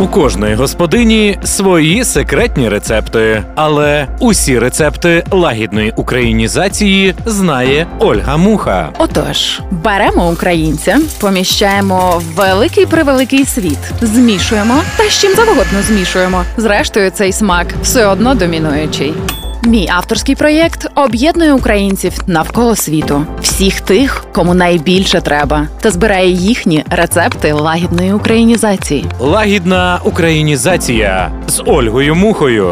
[0.00, 8.88] У кожної господині свої секретні рецепти, але усі рецепти лагідної українізації знає Ольга Муха.
[8.98, 16.44] Отож, беремо українця, поміщаємо в великий превеликий світ, змішуємо та з чим завгодно змішуємо.
[16.56, 19.14] Зрештою, цей смак все одно домінуючий.
[19.64, 26.84] Мій авторський проєкт об'єднує українців навколо світу, всіх тих, кому найбільше треба, та збирає їхні
[26.90, 29.04] рецепти лагідної українізації.
[29.20, 32.70] Лагідна українізація з Ольгою Мухою.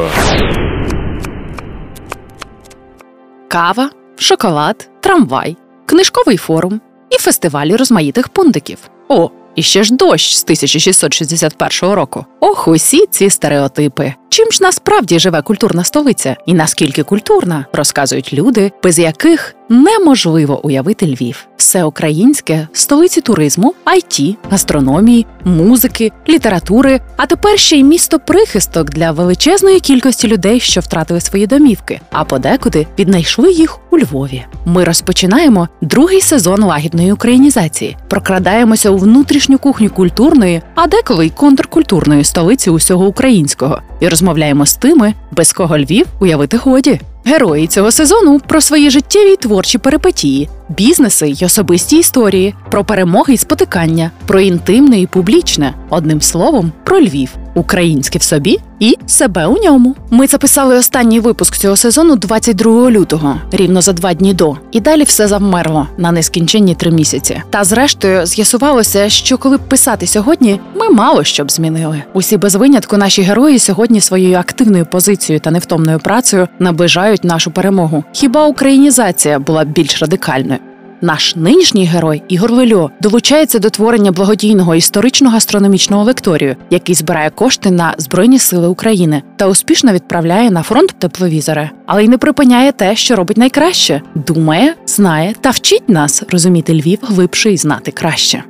[3.49, 6.81] Кава, шоколад, трамвай, книжковий форум
[7.11, 8.79] і фестивалі розмаїтих пундиків.
[9.09, 12.25] О, і ще ж дощ з 1661 року.
[12.41, 14.15] Ох, усі ці стереотипи.
[14.29, 21.07] Чим ж насправді живе культурна столиця, і наскільки культурна, розказують люди, без яких неможливо уявити
[21.07, 21.47] Львів.
[21.57, 29.11] Все українське столиці туризму, IT, гастрономії, музики, літератури, а тепер ще й місто прихисток для
[29.11, 34.45] величезної кількості людей, що втратили свої домівки, а подекуди віднайшли їх у Львові.
[34.65, 42.25] Ми розпочинаємо другий сезон лагідної українізації, прокрадаємося у внутрішню кухню культурної, а деколи й контркультурної
[42.25, 47.01] столиці усього українського, і розмовляємо з тими, без кого Львів уявити годі.
[47.29, 53.35] Герої цього сезону про свої життєві й творчі перипетії, бізнеси й особисті історії, про перемоги
[53.35, 59.47] й спотикання, про інтимне і публічне, одним словом, про Львів, українське в собі і себе
[59.47, 59.97] у ньому.
[60.11, 65.03] Ми записали останній випуск цього сезону 22 лютого, рівно за два дні до, і далі
[65.03, 67.43] все завмерло на нескінченні три місяці.
[67.51, 72.03] Та зрештою з'ясувалося, що коли б писати сьогодні, ми мало що б змінили.
[72.13, 78.05] Усі без винятку наші герої сьогодні своєю активною позицією та невтомною працею наближають нашу перемогу.
[78.13, 80.59] Хіба українізація була б більш радикальною?
[81.01, 87.95] Наш нинішній герой Ігор Лельо долучається до творення благодійного історично-гастрономічного лекторію, який збирає кошти на
[87.99, 93.17] Збройні Сили України та успішно відправляє на фронт тепловізори, але й не припиняє те, що
[93.17, 98.43] робить найкраще: думає, знає та вчить нас розуміти Львів глибше і знати краще.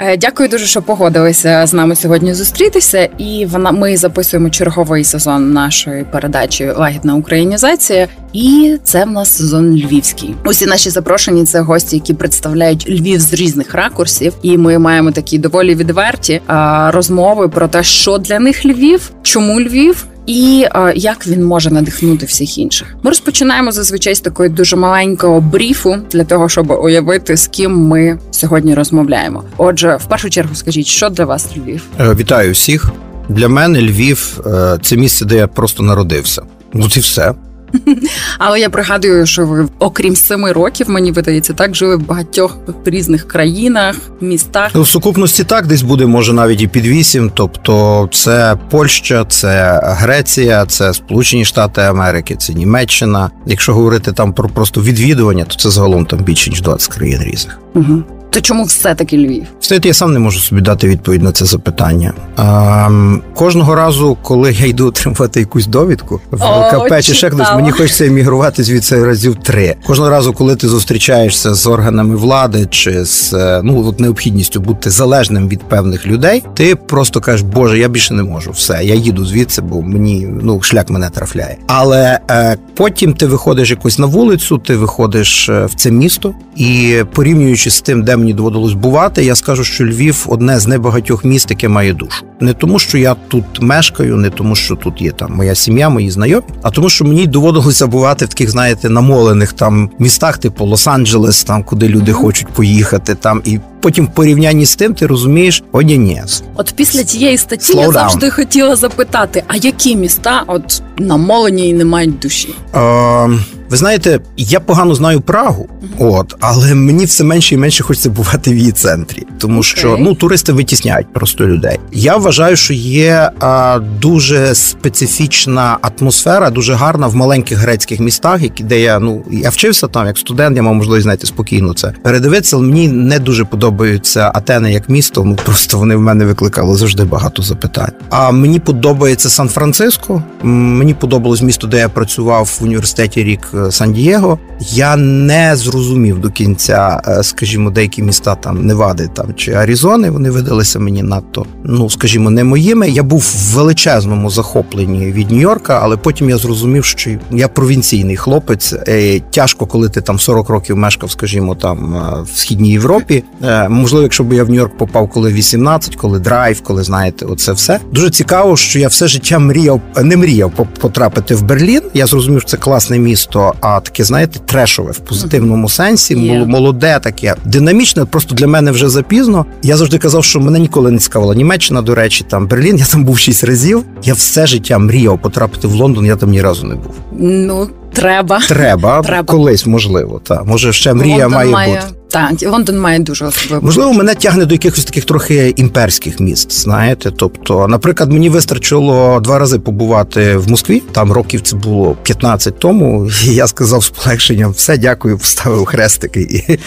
[0.00, 3.08] Е, Дякую дуже, що погодилися з нами сьогодні зустрітися.
[3.18, 8.08] І вона ми записуємо черговий сезон нашої передачі Лагідна українізація.
[8.32, 10.34] І це в нас сезон львівський.
[10.44, 14.34] Усі наші запрошені це гості, які представляють Львів з різних ракурсів.
[14.42, 16.40] І ми маємо такі доволі відверті
[16.88, 20.06] розмови про те, що для них Львів, чому Львів.
[20.28, 22.96] І е, як він може надихнути всіх інших.
[23.02, 28.18] Ми розпочинаємо зазвичай з такої дуже маленького бріфу для того, щоб уявити, з ким ми
[28.30, 29.44] сьогодні розмовляємо.
[29.56, 31.82] Отже, в першу чергу, скажіть, що для вас Львів?
[32.00, 32.90] Е, Вітаю всіх.
[33.28, 36.42] Для мене Львів е, це місце, де я просто народився.
[36.74, 37.34] Ну і все.
[38.38, 43.28] Але я пригадую, що ви, окрім семи років, мені видається, так жили в багатьох різних
[43.28, 44.70] країнах, містах.
[44.74, 47.30] Ну, в сукупності так десь буде, може навіть і під вісім.
[47.34, 53.30] Тобто, це Польща, це Греція, це Сполучені Штати Америки, це Німеччина.
[53.46, 57.58] Якщо говорити там про просто відвідування, то це загалом там більше ніж 20 країн різних.
[57.74, 58.02] Угу.
[58.30, 59.46] То чому все таки Львів?
[59.60, 62.12] Знаєте, я сам не можу собі дати відповідь на це запитання.
[62.38, 67.52] Ем, кожного разу, коли я йду отримувати якусь довідку в О, КП чи ще хтось,
[67.54, 69.74] мені хочеться емігрувати звідси разів три.
[69.86, 74.90] Кожного разу, коли ти зустрічаєшся з органами влади чи з е, ну от необхідністю бути
[74.90, 78.50] залежним від певних людей, ти просто кажеш, Боже, я більше не можу.
[78.50, 81.56] Все, я їду звідси, бо мені ну шлях мене трафляє.
[81.66, 86.96] Але е, потім ти виходиш якось на вулицю, ти виходиш е, в це місто, і
[87.14, 91.50] порівнюючи з тим, де мені доводилось бувати, я скажу, що Львів одне з небагатьох міст,
[91.50, 92.24] яке має душу.
[92.40, 96.10] Не тому, що я тут мешкаю, не тому, що тут є там моя сім'я, мої
[96.10, 101.46] знайомі, а тому, що мені доводилося бувати в таких, знаєте, намолених там містах, типу Лос-Анджелес,
[101.46, 105.82] там куди люди хочуть поїхати, там і потім в порівнянні з тим ти розумієш, о,
[105.82, 106.22] ні, ні.
[106.54, 107.92] От після цієї статті Slow я down.
[107.92, 112.54] завжди хотіла запитати: а які міста от намолені і не мають душі?
[112.74, 113.28] Е,
[113.70, 115.68] ви знаєте, я погано знаю Прагу,
[115.98, 120.14] от, але мені все менше і менше хочеться бувати в її центрі, тому що ну
[120.14, 121.78] туристи витісняють просто людей.
[121.92, 128.62] Я вважаю, що є а, дуже специфічна атмосфера, дуже гарна в маленьких грецьких містах, які
[128.62, 132.56] де я ну я вчився там як студент, я мав можливість знаєте спокійно це передивитися.
[132.56, 135.24] Але мені не дуже подобаються Атени як місто.
[135.24, 137.92] Ну просто вони в мене викликали завжди багато запитань.
[138.10, 140.22] А мені подобається Сан-Франциско.
[140.42, 144.38] Мені подобалось місто, де я працював в університеті рік Сан-Дієго.
[144.60, 150.10] Я не зрозумів до кінця, е, скажімо, деякі міста там Невади там чи Аризони.
[150.10, 152.90] Вони видалися мені надто, ну скажімо, не моїми.
[152.90, 158.74] Я був в величезному захопленні від Нью-Йорка, але потім я зрозумів, що я провінційний хлопець.
[158.88, 163.24] Е, тяжко, коли ти там 40 років мешкав, скажімо, там в східній Європі.
[163.68, 167.80] Можливо, якщо б я в Нью-Йорк попав, коли 18, коли драйв, коли знаєте, оце все
[167.92, 171.82] дуже цікаво, що я все життя мріяв, не мріяв потрапити в Берлін.
[171.94, 176.46] Я зрозумів, що це класне місто, а таке, знаєте, трешове в позитивному сенсі, yeah.
[176.46, 178.04] молоде, таке динамічне.
[178.04, 179.46] Просто для мене вже запізно.
[179.62, 182.76] Я завжди казав, що мене ніколи не цікавила Німеччина, до речі, там Берлін.
[182.76, 183.84] Я там був шість разів.
[184.02, 186.06] Я все життя мріяв потрапити в Лондон.
[186.06, 186.94] Я там ні разу не був.
[187.12, 189.32] Ну треба, треба, треба.
[189.32, 190.20] колись можливо.
[190.24, 191.97] Та може ще мрія Лондон має, має бути.
[192.10, 193.66] Так, Лондон має дуже особливо.
[193.66, 196.52] Можливо, мене тягне до якихось таких трохи імперських міст.
[196.52, 200.82] Знаєте, тобто, наприклад, мені вистачило два рази побувати в Москві.
[200.92, 203.10] Там років це було 15 тому.
[203.24, 206.58] і Я сказав з полегшенням: все, дякую, вставив хрестики, і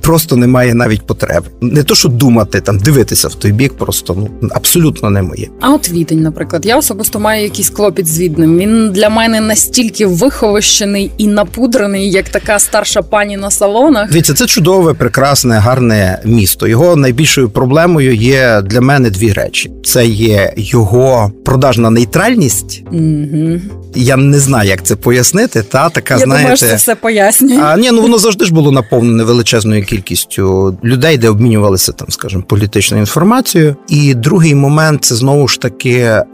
[0.00, 1.46] просто немає навіть потреби.
[1.60, 5.48] Не то, що думати там, дивитися в той бік, просто ну абсолютно не моє.
[5.60, 8.58] А от відень, наприклад, я особисто маю якийсь клопіт з відним.
[8.58, 14.10] Він для мене настільки виховощений і напудрений, як така старша пані на салонах.
[14.10, 16.66] Дивіться, це чудово чудове, прекрасне, гарне місто.
[16.66, 22.82] Його найбільшою проблемою є для мене дві речі: це є його продажна нейтральність.
[22.92, 23.60] Угу.
[23.94, 25.62] Я не знаю, як це пояснити.
[25.62, 27.60] Та така Я знаєте, думаю, що це все пояснює.
[27.62, 32.42] А ні, ну воно завжди ж було наповнене величезною кількістю людей, де обмінювалися там, скажімо,
[32.46, 33.76] політичною інформацією.
[33.88, 36.24] І другий момент це знову ж таки е,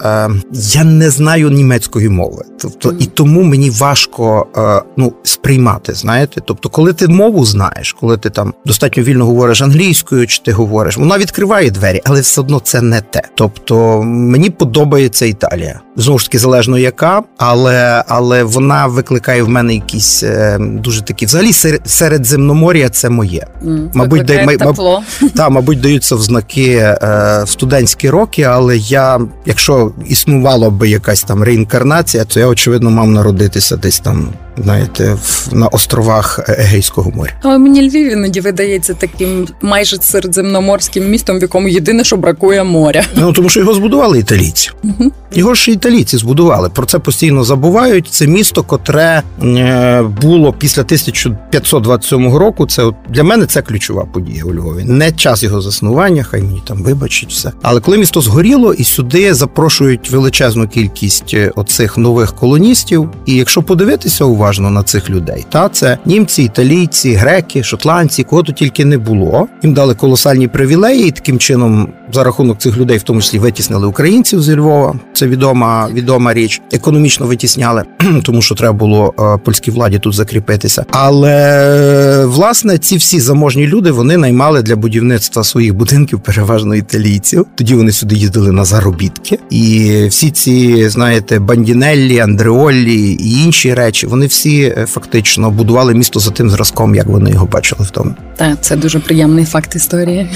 [0.52, 2.96] я не знаю німецької мови, тобто mm.
[2.98, 5.94] і тому мені важко е, ну сприймати.
[5.94, 10.52] Знаєте, тобто, коли ти мову знаєш, коли ти там достатньо вільно говориш англійською, чи ти
[10.52, 13.22] говориш, вона відкриває двері, але все одно це не те.
[13.34, 15.80] Тобто мені подобається Італія.
[15.96, 21.26] Знову ж таки, залежно яка, але але вона викликає в мене якісь е, дуже такі.
[21.26, 21.52] Взагалі,
[21.84, 23.46] середземномор'я це моє.
[23.64, 25.02] Mm, мабуть, дай, тепло.
[25.34, 31.42] Та, мабуть, даються в знаки е, студентські роки, але я, якщо існувала би якась там
[31.42, 34.28] реінкарнація, то я очевидно мав народитися десь там
[34.62, 35.16] знаєте,
[35.52, 37.32] на островах Егейського моря.
[37.42, 43.04] Але мені Львів іноді видається таким майже середземноморським містом, в якому єдине, що бракує моря.
[43.16, 44.70] Ну тому що його збудували італійці.
[44.84, 45.12] Угу.
[45.32, 46.68] Його ж італійці збудували.
[46.68, 48.08] Про це постійно забувають.
[48.10, 52.66] Це місто, котре е, було після 1527 року.
[52.66, 54.84] Це для мене це ключова подія у Львові.
[54.84, 57.52] Не час його заснування, хай мені там вибачить все.
[57.62, 63.10] Але коли місто згоріло, і сюди запрошують величезну кількість е, оцих нових колоністів.
[63.26, 65.46] І якщо подивитися уважно, на цих людей.
[65.48, 69.48] Та це німці, італійці, греки, шотландці, кого то тільки не було.
[69.62, 73.86] Їм дали колосальні привілеї, і таким чином, за рахунок цих людей, в тому числі витіснили
[73.86, 74.94] українців зі Львова.
[75.12, 76.62] Це відома відома річ.
[76.72, 77.84] Економічно витісняли,
[78.22, 80.84] тому що треба було е, польській владі тут закріпитися.
[80.90, 87.46] Але власне ці всі заможні люди вони наймали для будівництва своїх будинків переважно італійців.
[87.54, 94.06] Тоді вони сюди їздили на заробітки, і всі ці знаєте бандінеллі, андреоллі і інші речі
[94.06, 98.14] вони всі е, фактично будували місто за тим зразком, як вони його бачили в тому.
[98.36, 100.28] Так, це дуже приємний факт історії.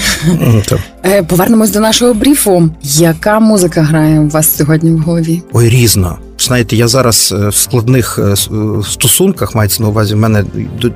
[1.05, 2.69] Е, повернемось до нашого бріфу.
[2.83, 5.30] Яка музика грає у вас сьогодні в голові?
[5.53, 6.19] Ой, різно.
[6.41, 8.35] Знаєте, я зараз е, в складних е, е,
[8.83, 10.45] стосунках мається на увазі в мене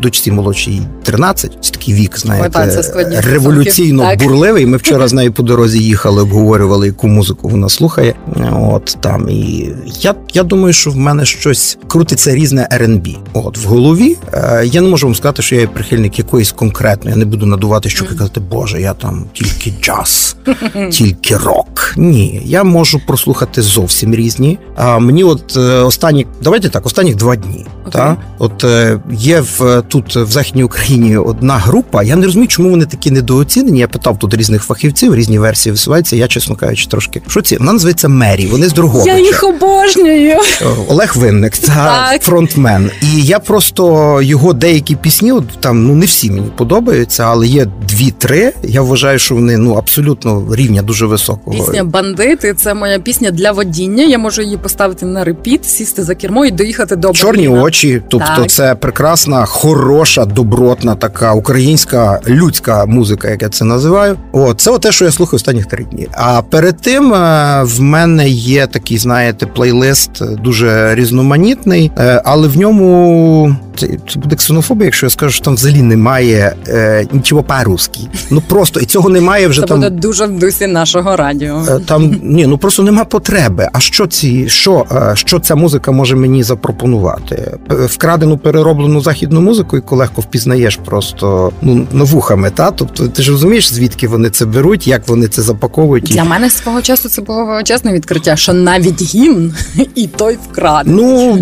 [0.01, 2.81] дочці молодшій 13, це такий вік, знаєте,
[3.23, 4.65] революційно бурливий.
[4.65, 8.15] Ми вчора з нею по дорозі їхали, обговорювали, яку музику вона слухає.
[8.53, 9.69] От там і
[10.01, 13.15] я я думаю, що в мене щось крутиться різне R&B.
[13.33, 14.17] От в голові
[14.63, 17.13] я не можу вам сказати, що я є прихильник якоїсь конкретної.
[17.13, 20.35] Я не буду надувати, що казати, Боже, я там тільки джаз,
[20.91, 21.93] тільки рок.
[21.97, 24.59] Ні, я можу прослухати зовсім різні.
[24.75, 27.65] А мені от е, останні, давайте так, останніх два дні.
[27.85, 27.91] Okay.
[27.91, 28.17] Та?
[28.39, 32.03] От е, є в тут в Західній Україні одна група.
[32.03, 33.79] Я не розумію, чому вони такі недооцінені.
[33.79, 36.15] Я питав тут різних фахівців, різні версії висуваються.
[36.15, 38.45] Я, чесно кажучи, трошки що ці вона називається Мері.
[38.45, 39.07] Вони з другого.
[39.07, 40.31] Я їх обожнюю.
[40.61, 42.91] Е, Олег Винник, та фронтмен.
[43.01, 47.67] І я просто його деякі пісні, от там ну не всі мені подобаються, але є
[47.89, 48.53] дві-три.
[48.63, 51.57] Я вважаю, що вони ну абсолютно рівня дуже високого.
[51.57, 52.53] Пісня бандити.
[52.53, 54.03] Це моя пісня для водіння.
[54.03, 58.01] Я можу її поставити на репіт, сісти за кермо і доїхати до чорні очі.
[58.09, 58.49] Тобто, так.
[58.49, 64.17] це прекрасна, хороша, добротна, така українська людська музика, як я це називаю.
[64.31, 66.07] О, це те, що я слухаю останніх три дні.
[66.11, 72.57] А перед тим е, в мене є такий, знаєте, плейлист дуже різноманітний, е, але в
[72.57, 77.99] ньому це, це буде ксенофобія, якщо я скажу, що там взагалі немає е, нічого по-русски.
[78.29, 79.77] Ну просто і цього немає вже Це там.
[79.77, 81.65] буде дуже в дусі нашого радіо.
[81.69, 83.69] Е, Там ні, ну просто нема потреби.
[83.73, 87.51] А що ці, що, е, що ця музика може мені запропонувати?
[87.71, 92.49] Е, Вкрадену перероблену західну музику, яку легко впізнаєш просто ну навухами.
[92.49, 96.11] Та тобто, ти ж розумієш, звідки вони це беруть, як вони це запаковують.
[96.11, 99.53] І- Для мене свого часу це було величезне відкриття, що навіть гімн
[99.95, 100.95] і той вкрадений.
[101.03, 101.37] Ну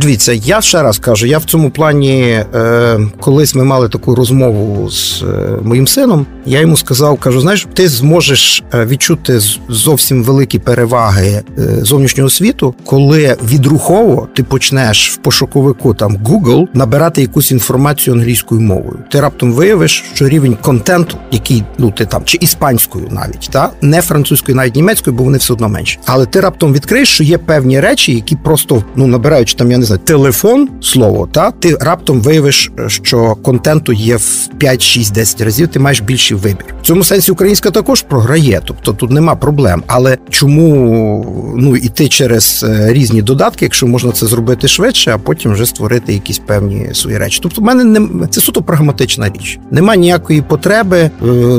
[0.00, 4.90] дивіться, я ще раз кажу, я в цьому плані, е, колись ми мали таку розмову
[4.90, 5.26] з е,
[5.62, 6.26] моїм сином.
[6.46, 11.42] Я йому сказав: кажу, знаєш, ти зможеш е, відчути зовсім великі переваги
[11.82, 18.98] зовнішнього світу, коли відрухово ти почнеш в пошуковику там Google набирати якусь інформацію англійською мовою.
[19.10, 24.02] Ти раптом виявиш, що рівень контенту, який ну ти там чи іспанською навіть, та не
[24.02, 25.98] французькою, навіть німецькою, бо вони все одно менші.
[26.04, 29.84] Але ти раптом відкриєш, що є певні речі, які просто ну набираючи там, я не
[29.84, 35.68] знаю, телефон слово, та ти раптом виявиш, що контенту є в 5, 6, 10 разів.
[35.68, 36.74] Ти маєш більший вибір.
[36.82, 39.82] В цьому сенсі українська також програє, тобто тут нема проблем.
[39.86, 45.52] Але чому ну іти через е, різні додатки, якщо можна це зробити швидше, а потім
[45.52, 47.40] вже створити якісь певні свої речі?
[47.42, 49.58] Тобто, в мене не це суто прагматична річ.
[49.70, 50.98] Нема ніякої потреби.
[50.98, 51.10] Е,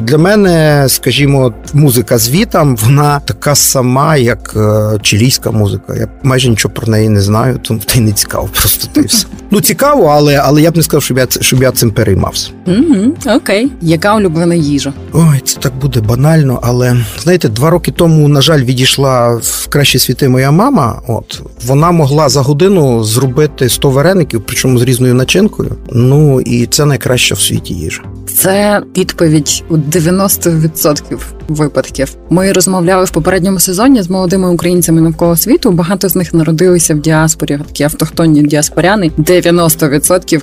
[0.01, 5.95] Для мене, скажімо, музика з вона така сама, як е, чилійська музика.
[5.95, 8.49] Я майже нічого про неї не знаю, тому й не цікаво.
[8.59, 9.27] Просто й все.
[9.51, 12.49] Ну цікаво, але але я б не сказав, щоб я щоб я цим переймався.
[12.67, 13.71] Угу, окей.
[13.81, 14.93] Яка улюблена їжа?
[15.13, 19.99] Ой, це так буде банально, але знаєте, два роки тому, на жаль, відійшла в кращі
[19.99, 21.01] світи моя мама.
[21.07, 25.75] От вона могла за годину зробити 100 вареників, причому з різною начинкою.
[25.91, 28.03] Ну і це найкраща в світі їжа.
[28.35, 31.17] Це відповідь у 90%
[31.47, 32.15] випадків.
[32.29, 35.71] Ми розмовляли в попередньому сезоні з молодими українцями навколо світу.
[35.71, 39.11] Багато з них народилися в діаспорі, такі автохтонні діаспоряни.
[39.17, 39.64] 90%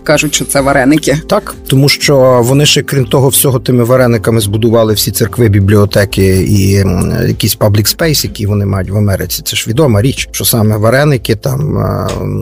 [0.01, 1.19] кажуть, що це вареники.
[1.27, 6.75] Так, тому що вони ще крім того всього тими варениками збудували всі церкви, бібліотеки і
[6.77, 9.43] м, якийсь public space, які вони мають в Америці.
[9.45, 11.79] Це ж відома річ, що саме вареники, там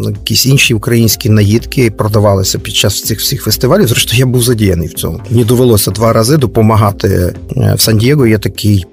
[0.05, 3.89] якісь інші українські наїдки продавалися під час цих всіх фестивалів.
[3.89, 5.21] Зрештою, я був задіяний в цьому.
[5.31, 8.27] Мені довелося два рази допомагати е, в Сан-Дієго.
[8.27, 8.85] Є такий.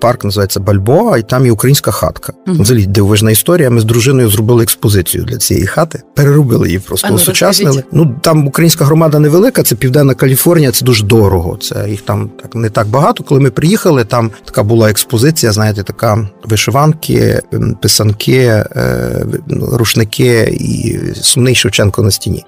[0.00, 2.32] Парк називається Бальбоа, і там є українська хатка.
[2.46, 2.62] Мгм.
[2.62, 3.70] Взагалі дивовижна історія.
[3.70, 7.84] Ми з дружиною зробили експозицію для цієї хати, переробили її просто ну, осучаснили.
[7.92, 11.56] Ну там українська громада невелика, це південна Каліфорнія, це дуже дорого.
[11.56, 13.24] Це їх там так не так багато.
[13.24, 17.40] Коли ми приїхали, там така була експозиція, знаєте, така вишиванки,
[17.82, 19.26] писанки, е,
[19.72, 22.44] рушники і сумний Шевченко на стіні.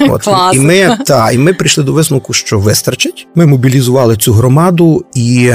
[0.00, 0.56] От Клас.
[0.56, 3.28] і ми та і ми прийшли до висновку, що вистачить.
[3.34, 5.52] Ми мобілізували цю громаду, і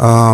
[0.00, 0.31] а,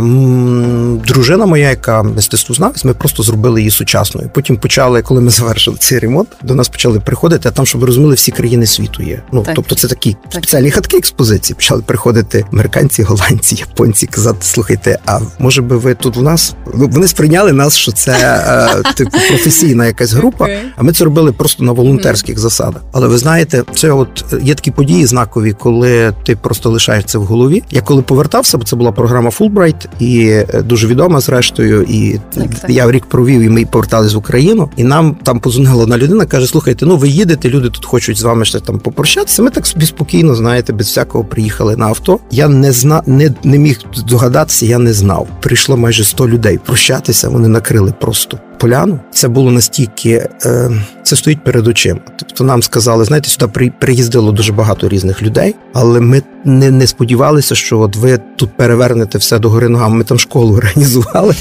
[1.06, 4.30] дружина моя, яка мистецтвознавець, ми просто зробили її сучасною.
[4.34, 7.48] Потім почали, коли ми завершили цей ремонт, до нас почали приходити.
[7.48, 9.22] А там, щоб ви розуміли, всі країни світу є.
[9.32, 9.54] Ну Так.
[9.54, 10.32] тобто, це такі Так.
[10.32, 11.54] спеціальні хатки експозиції.
[11.54, 16.54] Почали приходити американці, голландці, японці, казати: слухайте, а може би ви тут у нас?
[16.74, 18.12] Ну, Вони сприйняли нас, що це
[18.86, 20.48] е, типу професійна якась група.
[20.76, 22.82] А ми це робили просто на волонтерських засадах.
[22.92, 27.24] Але ви знаєте, це от є такі події знакові, коли ти просто лишаєш це в
[27.24, 27.62] голові.
[27.70, 31.82] Я коли повертався, бо це була програма Фулбрайт, і е, дуже відома зрештою.
[31.82, 32.70] І Так, так.
[32.70, 34.70] я рік провів, і ми повертались в Україну.
[34.76, 38.22] І нам там позвонила одна людина, каже: слухайте, ну ви їдете, люди тут хочуть з
[38.22, 39.42] вами ще там попрощатися.
[39.42, 42.18] Ми так собі спокійно, знаєте, без всякого приїхали на авто.
[42.30, 45.28] Я не зна не, не міг здогадатися, я не знав.
[45.40, 47.28] Прийшло майже 100 людей прощатися.
[47.28, 49.00] Вони накрили просто поляну.
[49.12, 50.28] Це було настільки.
[50.44, 50.70] Е,
[51.02, 52.00] це стоїть перед очима.
[52.16, 56.86] Тобто нам сказали, знаєте, сюди при, приїздило дуже багато різних людей, але ми не, не
[56.86, 59.96] сподівалися, що от ви тут перевернете все до гори ногами.
[59.96, 61.34] Ми там школу організували.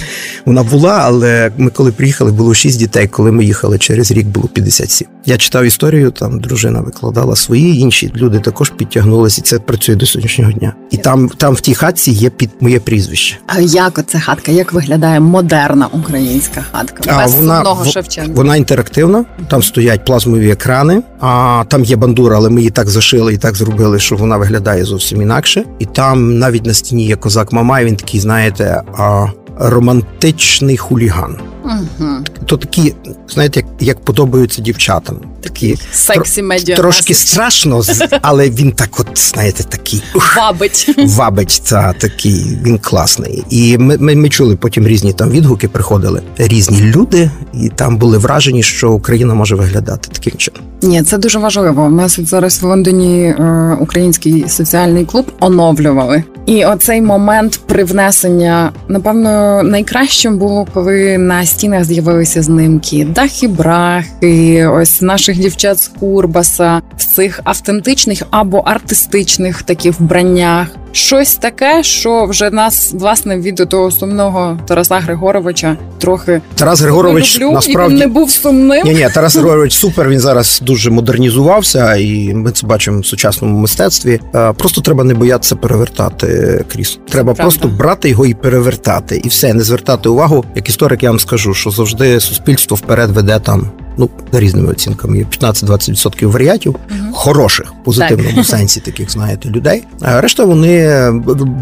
[0.46, 3.08] Вона була, але ми коли приїхали, було 6 дітей.
[3.08, 5.08] Коли ми їхали через рік, було 57.
[5.26, 10.06] Я читав історію, там дружина викладала свої, інші люди також підтягнулися, і це працює до
[10.06, 10.74] сьогоднішнього дня.
[10.92, 13.38] І там, там в тій хатці є під моє прізвище.
[13.48, 14.52] А як оця хатка?
[14.52, 17.07] Як виглядає модерна українська хатка?
[17.08, 18.32] А, Без вона- одного Шевченка.
[18.36, 23.34] Вона інтерактивна, там стоять плазмові екрани, а там є бандура, але ми її так зашили
[23.34, 25.64] і так зробили, що вона виглядає зовсім інакше.
[25.80, 29.26] І там навіть на стіні є козак Мамай, він такий, знаєте, а,
[29.60, 31.36] романтичний хуліган.
[31.68, 32.10] Угу.
[32.46, 32.96] То такі,
[33.30, 35.20] знаєте, як, як подобаються дівчатам.
[35.42, 36.76] Такі Сексі медіа.
[36.76, 37.82] трошки страшно,
[38.22, 40.04] але він так, от, знаєте, такий.
[40.16, 40.96] ух, Вабить.
[40.98, 43.44] Вабить, та такий, він класний.
[43.50, 48.18] І ми, ми, ми чули потім різні там відгуки, приходили різні люди, і там були
[48.18, 50.62] вражені, що Україна може виглядати таким чином.
[50.82, 51.84] Ні, це дуже важливо.
[51.84, 56.24] У нас зараз в Лондоні е, український соціальний клуб оновлювали.
[56.46, 65.02] І оцей момент привнесення, напевно, найкращим було, коли на стінах з'явилися знимки дахи, брахи, ось
[65.02, 70.68] наших наших дівчат з Курбаса в цих автентичних або артистичних таких вбраннях.
[70.92, 77.52] Щось таке, що вже нас власне від того сумного Тараса Григоровича трохи Тарас Григорович люблю,
[77.52, 78.86] насправді і він не був сумним.
[78.86, 80.10] Ні, ні, Тарас Григорович супер.
[80.10, 84.20] Він зараз дуже модернізувався, і ми це бачимо в сучасному мистецтві.
[84.36, 87.02] Е, Просто треба не боятися перевертати крісло.
[87.10, 87.44] Треба правда.
[87.44, 90.46] просто брати його і перевертати, і все, не звертати увагу.
[90.56, 93.72] Як історик, я вам скажу, що завжди суспільство вперед веде там.
[94.00, 97.14] Ну, за різними оцінками, є 15-20% варіатів, угу.
[97.14, 99.84] хороших, в позитивному сенсі таких, знаєте, людей.
[100.02, 101.12] А решта вони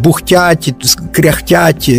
[0.04, 0.74] бухтять,
[1.12, 1.94] кряхтять, е,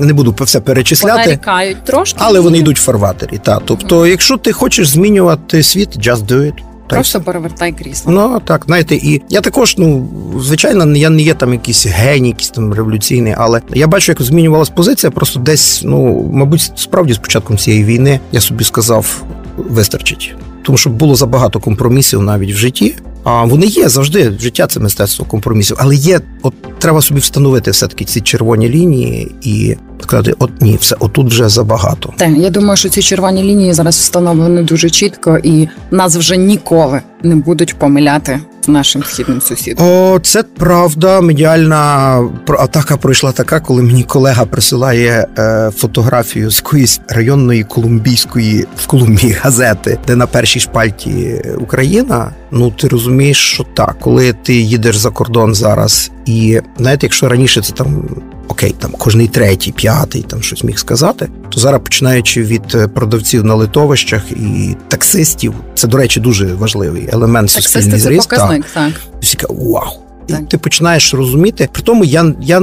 [0.00, 1.22] не буду все перечисляти.
[1.22, 3.40] Понарікають трошки, Але вони йдуть в фарватері.
[3.42, 6.54] Та тобто, якщо ти хочеш змінювати світ, just do it.
[6.96, 8.12] Просто перевертай крісло.
[8.12, 10.08] Ну так, знаєте, і я також, ну
[10.40, 14.68] звичайно, я не є там якийсь геній, якийсь там революційний, але я бачу, як змінювалась
[14.68, 15.10] позиція.
[15.10, 19.22] Просто десь, ну мабуть, справді з початком цієї війни я собі сказав,
[19.56, 20.34] вистачить.
[20.62, 22.94] Тому що було забагато компромісів навіть в житті.
[23.24, 24.32] А вони є завжди.
[24.40, 29.76] Життя це мистецтво компромісів, але є, от треба собі встановити все-таки ці червоні лінії і
[30.02, 32.12] сказати, от ні, все, отут вже забагато.
[32.16, 37.00] Так, я думаю, що ці червоні лінії зараз встановлені дуже чітко, і нас вже ніколи
[37.22, 39.86] не будуть помиляти з нашим східним сусідом.
[39.86, 41.20] О, це правда.
[41.20, 42.14] Медіальна
[42.48, 49.32] атака пройшла така, коли мені колега присилає е, фотографію з якоїсь районної колумбійської в Колумбії
[49.32, 52.30] газети, де на першій шпальті Україна.
[52.50, 57.60] Ну ти розумієш, що так, коли ти їдеш за кордон зараз, і знаєте, якщо раніше
[57.60, 58.04] це там.
[58.48, 61.28] Окей, там кожний третій, п'ятий там щось міг сказати.
[61.48, 67.08] То зараз, починаючи від е, продавців на литовищах і таксистів, це, до речі, дуже важливий
[67.12, 68.28] елемент Таксисти суспільний це зріст.
[68.28, 68.38] так.
[68.38, 68.92] показник, так.
[69.20, 70.07] Всі кажуть, вау.
[70.28, 71.68] І ти починаєш розуміти.
[71.72, 72.60] При тому я, я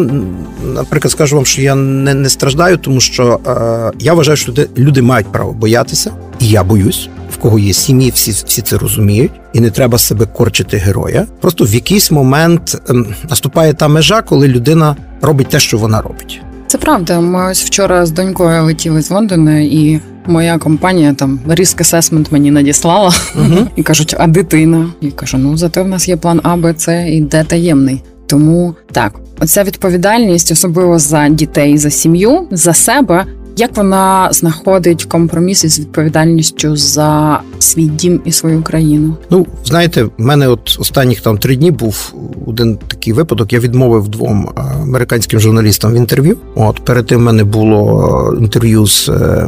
[0.74, 4.70] наприклад, скажу вам, що я не, не страждаю, тому що е, я вважаю, що люди,
[4.78, 7.10] люди мають право боятися, і я боюсь.
[7.34, 11.28] В кого є сім'ї, всі, всі це розуміють, і не треба себе корчити героя.
[11.42, 16.42] Просто в якийсь момент ем, наступає та межа, коли людина робить те, що вона робить.
[16.68, 17.20] Це правда.
[17.20, 22.52] Ми ось вчора з донькою летіли з Лондона, і моя компанія там риск асесмент мені
[22.52, 23.68] надіслала Угу.
[23.76, 24.90] і кажуть, а дитина?
[25.02, 28.02] І кажу, ну зате в нас є план А, Б, С і Д таємний.
[28.28, 33.26] Тому так, оця відповідальність, особливо за дітей, за сім'ю, за себе.
[33.58, 39.18] Як вона знаходить компроміс із відповідальністю за свій дім і свою країну?
[39.30, 42.14] Ну, знаєте, в мене от останніх там три дні був
[42.46, 43.54] один такий випадок.
[43.54, 46.38] Я відмовив двом е, американським журналістам в інтерв'ю.
[46.56, 49.48] От перед тим в мене було е, інтерв'ю з е,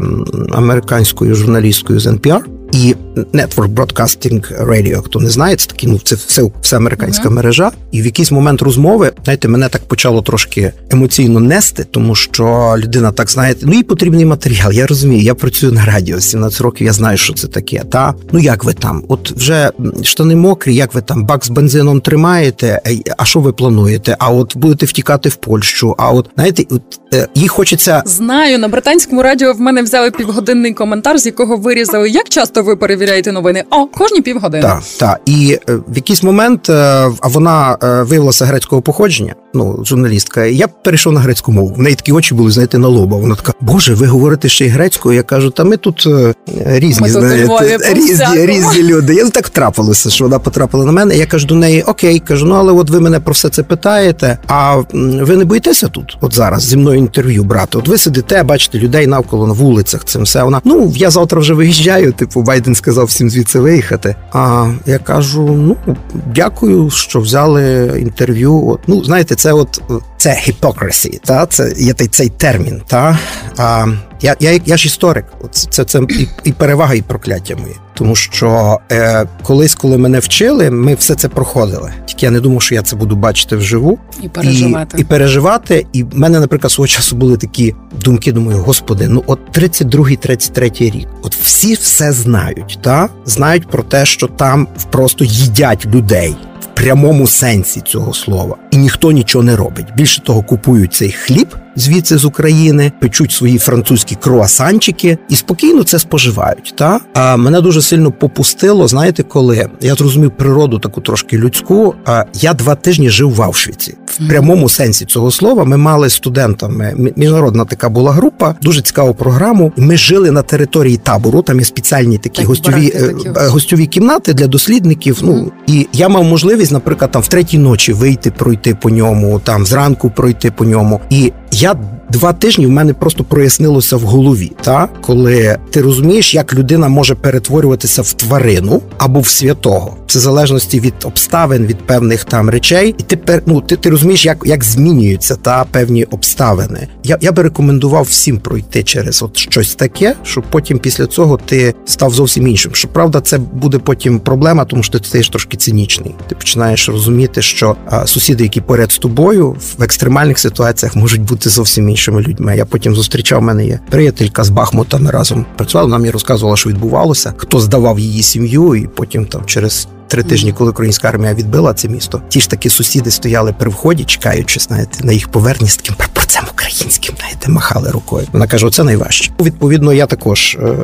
[0.52, 2.56] американською журналісткою з NPR.
[2.72, 2.96] І
[3.34, 7.36] Network Broadcasting Radio, хто не знає, це такі, ну це все, все американська Мгм.
[7.36, 7.72] мережа.
[7.92, 13.12] І в якийсь момент розмови, знаєте, мене так почало трошки емоційно нести, тому що людина
[13.12, 14.72] так знаєте, ну їй потрібний матеріал.
[14.72, 17.84] Я розумію, я працюю на радіо 17 років, я знаю, що це таке.
[17.92, 19.03] Та ну як ви там?
[19.08, 19.72] От вже
[20.03, 22.82] штани мокрі, як ви там бак з бензином тримаєте?
[23.18, 24.16] А що ви плануєте?
[24.20, 25.96] А от будете втікати в Польщу?
[25.98, 26.82] А от знаєте, от
[27.14, 32.10] е, їй хочеться Знаю, на британському радіо в мене взяли півгодинний коментар, з якого вирізали,
[32.10, 33.63] як часто ви перевіряєте новини.
[33.72, 34.63] О, кожні півгодини.
[34.63, 35.22] Так, так.
[35.25, 36.74] І е, в якийсь момент, е,
[37.20, 40.46] а вона е, виявилася грецького походження, ну, журналістка.
[40.46, 41.74] Я перейшов на грецьку мову.
[41.75, 43.17] В неї такі очі були, знаєте, на лоба.
[43.17, 45.15] Вона така, Боже, ви говорите ще й грецькою.
[45.15, 46.33] Я кажу, та ми тут е,
[46.65, 49.13] різні, Ми тут знаєте, Львові різні, різні люди.
[49.13, 51.17] Я так трапилося, що вона потрапила на мене.
[51.17, 54.37] Я кажу до неї, окей, кажу, ну але от ви мене про все це питаєте.
[54.48, 57.77] А ви не боїтеся тут, от зараз зі мною інтерв'ю брати?
[57.77, 60.05] От ви сидите, бачите людей навколо на вулицях.
[60.05, 60.43] Цим все.
[60.43, 62.13] Вона ну я завтра вже виїжджаю.
[62.13, 64.16] Типу, Байден сказав всім звідси виїхати.
[64.31, 65.96] А я кажу: ну
[66.36, 68.68] дякую, що взяли інтерв'ю.
[68.68, 69.81] От, ну знаєте, це от
[70.18, 72.81] це hypocrisy, та це є цей термін.
[72.88, 73.20] Та
[73.57, 73.88] а,
[74.22, 75.25] я, я, я ж історик.
[75.51, 77.75] Це, це і, і перевага, і прокляття моє.
[77.98, 81.94] Тому що е, колись, коли мене вчили, ми все це проходили.
[82.05, 84.98] Тільки я не думав, що я це буду бачити вживу І переживати.
[84.98, 85.86] і, і переживати.
[85.94, 88.31] І в мене, наприклад, свого часу були такі думки.
[88.31, 91.07] Думаю, господи, ну от 32-33 рік.
[91.24, 96.36] От всі все знають, та знають про те, що там просто їдять людей.
[96.62, 99.86] В прямому сенсі цього слова, і ніхто нічого не робить.
[99.96, 106.00] Більше того, купують цей хліб звідси з України, печуть свої французькі круасанчики і спокійно це
[106.00, 106.74] споживають.
[106.77, 108.87] Та а мене дуже сильно попустило.
[108.87, 111.94] Знаєте, коли я зрозумів природу таку трошки людську.
[112.05, 113.98] А я два тижні жив в Авшвіці.
[114.05, 117.11] В прямому сенсі цього слова ми мали студентами.
[117.16, 119.72] Міжнародна така була група, дуже цікаву програму.
[119.77, 121.42] Ми жили на території табору.
[121.42, 125.20] Там є спеціальні такі Так, гостьові е, такі е, гостьові кімнати для дослідників.
[125.22, 129.66] Ну і я мав можливість, наприклад, там в третій ночі вийти, пройти по ньому, там
[129.66, 131.01] зранку пройти по ньому.
[131.09, 131.75] І я
[132.09, 134.51] два тижні в мене просто прояснилося в голові.
[134.61, 140.22] Та коли ти розумієш, як людина може перетворюватися в тварину або в святого, це в
[140.22, 144.63] залежності від обставин, від певних там речей, і ти ну, ти, ти розумієш, як як
[144.63, 146.87] змінюються та певні обставини.
[147.03, 151.74] Я я би рекомендував всім пройти через от щось таке, щоб потім після цього ти
[151.85, 152.75] став зовсім іншим.
[152.75, 156.15] Щоправда, це буде потім проблема, тому що ти стаєш трошки цинічний.
[156.27, 161.50] Ти починаєш розуміти, що а, сусіди, які поряд з тобою, в екстремальних ситуаціях можуть бути
[161.50, 162.57] зовсім іншими людьми.
[162.57, 164.98] Я потім зустрічав мене є приятелька з Бахмута.
[164.98, 165.86] Ми разом працювали.
[165.86, 170.51] Вона мені розказувала, що відбувалося, хто здавав її сім'ю, і потім там через три тижні,
[170.51, 175.00] коли українська армія відбила це місто, ті ж таки сусіди стояли при вході, чекаючи, знаєте,
[175.03, 178.27] на їх повернення з таким прапорцем українським, знаєте, махали рукою.
[178.33, 179.31] Вона каже: оце найважче.
[179.42, 180.75] Відповідно, я також е,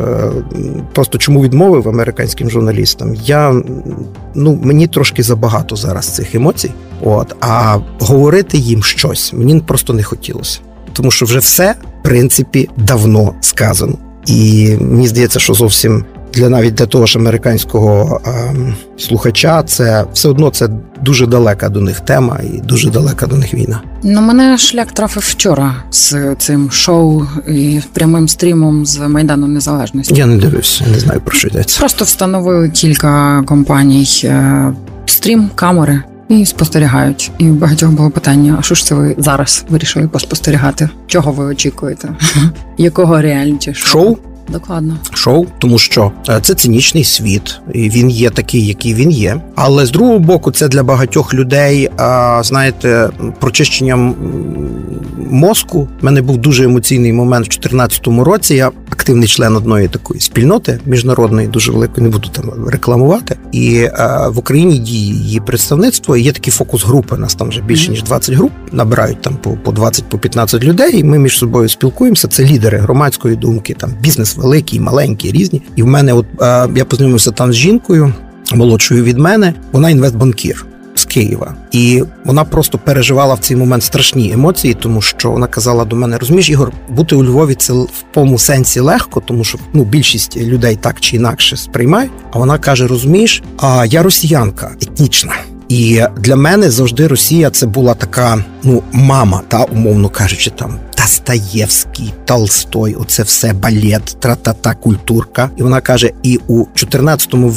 [0.94, 3.16] просто чому відмовив американським журналістам.
[3.16, 3.62] Я
[4.36, 6.72] ну мені трошки забагато зараз цих емоцій.
[7.02, 10.60] От а говорити їм щось мені просто не хотілося,
[10.94, 13.98] тому що вже все в принципі давно сказано.
[14.26, 18.56] І мені здається, що зовсім для навіть для того ж американського е,
[18.98, 20.70] слухача, це все одно це
[21.02, 23.82] дуже далека до них тема і дуже далека до них війна.
[24.04, 30.16] Ну мене шлях трафив вчора з цим шоу і прямим стрімом з Майдану Незалежності.
[30.16, 31.80] Я не дивився, не знаю про що йдеться.
[31.80, 34.74] Просто встановили кілька компаній е,
[35.06, 36.04] стрім, камери.
[36.30, 37.32] І спостерігають.
[37.38, 40.90] І в багатьох було питання: а що ж це ви зараз вирішили поспостерігати?
[41.08, 42.10] Чого ви очікуєте?
[42.78, 44.18] Якого реаліті шоу?
[44.50, 49.42] Докладно шоу, тому що е, це цинічний світ, і він є такий, який він є.
[49.56, 51.90] Але з другого боку, це для багатьох людей,
[52.42, 54.16] знаєте, прочищенням
[55.30, 55.80] мозку.
[56.02, 58.56] У мене був дуже емоційний момент в 2014 році.
[58.56, 63.36] Я активний член одної такої спільноти міжнародної, дуже великої, не буду там рекламувати.
[63.52, 63.88] І
[64.28, 66.18] в Україні діє її представництво.
[66.18, 67.18] і Є такі фокус-групи.
[67.18, 71.00] Нас там вже більше ніж 20 груп набирають там по по 20 по 15 людей.
[71.00, 72.28] і Ми між собою спілкуємося.
[72.28, 75.62] Це лідери громадської думки, там бізнес великі, маленькі, різні.
[75.76, 76.26] І в мене, от
[76.76, 78.14] я познайомився там з жінкою,
[78.54, 79.54] молодшою від мене.
[79.72, 80.66] Вона інвестбанкір.
[80.96, 85.86] З Києва, і вона просто переживала в цей момент страшні емоції, тому що вона казала
[85.86, 89.84] до мене: розумієш, Ігор, бути у Львові це в повному сенсі легко, тому що ну
[89.84, 92.12] більшість людей так чи інакше сприймають.
[92.32, 95.34] А вона каже: розумієш, а я росіянка етнічна.
[95.70, 102.14] І для мене завжди Росія це була така ну мама, та умовно кажучи, там Достоєвський,
[102.26, 105.50] Толстой, оце все балет, тра-та-та, культурка.
[105.58, 107.54] І вона каже: і у 14-му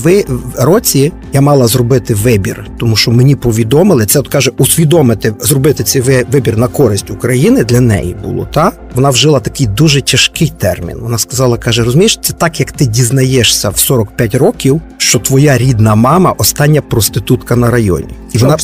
[0.59, 4.19] році я мала зробити вибір, тому що мені повідомили це.
[4.19, 8.49] От каже, усвідомити зробити цей вибір на користь України для неї було.
[8.53, 10.97] Та вона вжила такий дуже тяжкий термін.
[11.01, 15.95] Вона сказала: каже: розумієш, це так, як ти дізнаєшся в 45 років, що твоя рідна
[15.95, 18.15] мама остання проститутка на районі.
[18.37, 18.57] І вона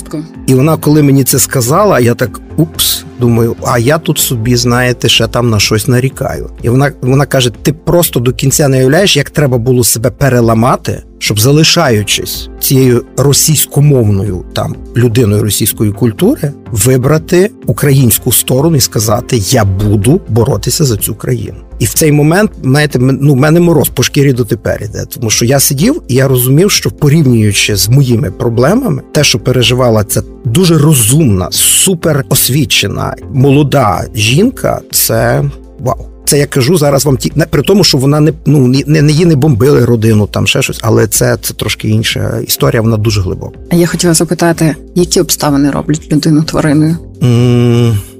[0.46, 5.08] і вона, коли мені це сказала, я так упс, думаю, а я тут собі, знаєте,
[5.08, 6.50] ще там на щось нарікаю.
[6.62, 11.02] І вона вона каже: ти просто до кінця не уявляєш, як треба було себе переламати,
[11.22, 20.20] щоб залишаючись цією російськомовною там людиною російської культури, вибрати українську сторону і сказати: Я буду
[20.28, 21.56] боротися за цю країну.
[21.78, 25.60] І в цей момент знаєте, ну, мене мороз по шкірі дотепер іде, тому що я
[25.60, 31.48] сидів і я розумів, що порівнюючи з моїми проблемами, те, що переживала ця дуже розумна,
[31.50, 35.44] супер освічена, молода жінка, це
[35.80, 36.11] вау.
[36.32, 39.12] Це я кажу зараз вам ті не при тому, що вона не ну не, не
[39.12, 42.82] її не бомбили родину, там ще щось, але це це трошки інша історія.
[42.82, 43.58] Вона дуже глибока.
[43.70, 46.96] А я хотіла запитати, які обставини роблять людину твариною?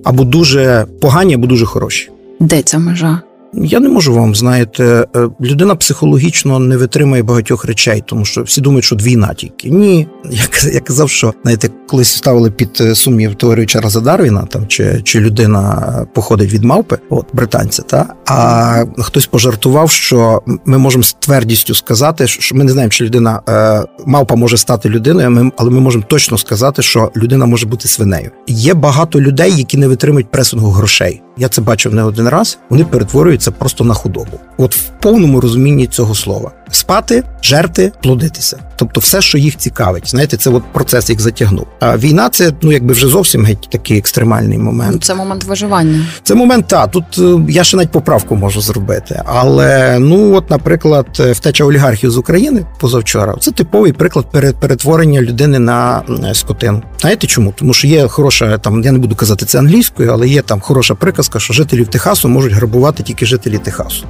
[0.05, 2.11] Або дуже погані, або дуже хороші.
[2.41, 3.21] Де ця межа?
[3.55, 8.61] Я не можу вам знаєте, е, людина психологічно не витримує багатьох речей, тому що всі
[8.61, 10.09] думають, що війна тільки ні.
[10.31, 15.01] Я, я казав, що знаєте, колись ставили під е, сумнів теорію Чарльза Дарвіна, там чи
[15.05, 21.13] чи людина походить від мавпи, от британця, та а хтось пожартував, що ми можемо з
[21.13, 25.81] твердістю сказати, що ми не знаємо, чи людина е, мавпа може стати людиною, але ми
[25.81, 28.31] можемо точно сказати, що людина може бути свинею.
[28.47, 31.23] Є багато людей, які не витримують пресингу грошей.
[31.37, 32.59] Я це бачив не один раз.
[32.69, 38.59] Вони перетворюються просто на худобу, от в повному розумінні цього слова спати, жерти, плодитися.
[38.83, 41.67] Тобто, все, що їх цікавить, знаєте, це от процес їх затягнув.
[41.81, 45.05] А війна це ну якби вже зовсім геть такий екстремальний момент.
[45.05, 46.07] Це момент виживання.
[46.23, 49.23] Це момент та тут е, я ще навіть поправку можу зробити.
[49.27, 54.27] Але ну от, наприклад, е, втеча олігархів з України позавчора це типовий приклад
[54.61, 56.03] перетворення людини на
[56.35, 56.83] скотину.
[57.01, 57.55] Знаєте чому?
[57.57, 60.95] Тому що є хороша там, я не буду казати це англійською, але є там хороша
[60.95, 64.05] приказка, що жителів Техасу можуть грабувати тільки жителі Техасу.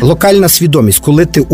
[0.00, 1.46] Локальна свідомість, коли ти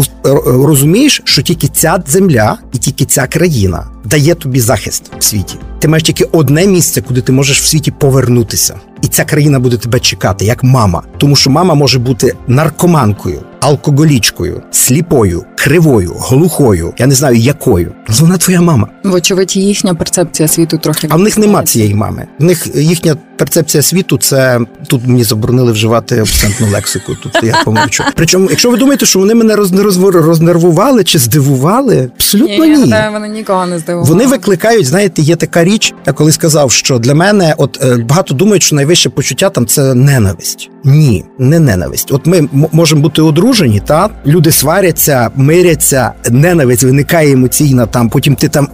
[0.46, 5.58] розумієш, що тільки ця земля і тільки ця країна дає тобі захист в світі.
[5.82, 9.76] Ти маєш тільки одне місце, куди ти можеш в світі повернутися, і ця країна буде
[9.76, 16.94] тебе чекати, як мама, тому що мама може бути наркоманкою, алкоголічкою, сліпою, кривою, глухою.
[16.98, 17.92] Я не знаю якою.
[18.08, 18.88] але Вона твоя мама.
[19.04, 22.26] Вочевидь, їхня перцепція світу трохи А в них нема цієї мами.
[22.38, 27.14] В них їхня перцепція світу це тут мені заборонили вживати акцентну лексику.
[27.22, 28.04] Тут я помовчу.
[28.14, 32.94] Причому, якщо ви думаєте, що вони мене роз- рознервували чи здивували, абсолютно Ні, ні.
[33.12, 34.10] вони нікого не здивували.
[34.10, 35.71] Вони викликають, знаєте, є така річ.
[36.06, 39.94] Я коли сказав, що для мене, от е, багато думають, що найвище почуття там це
[39.94, 40.70] ненависть.
[40.84, 42.12] Ні, не ненависть.
[42.12, 47.86] От ми м- можемо бути одружені, та люди сваряться, миряться, ненависть виникає емоційна.
[47.86, 48.68] Там потім ти там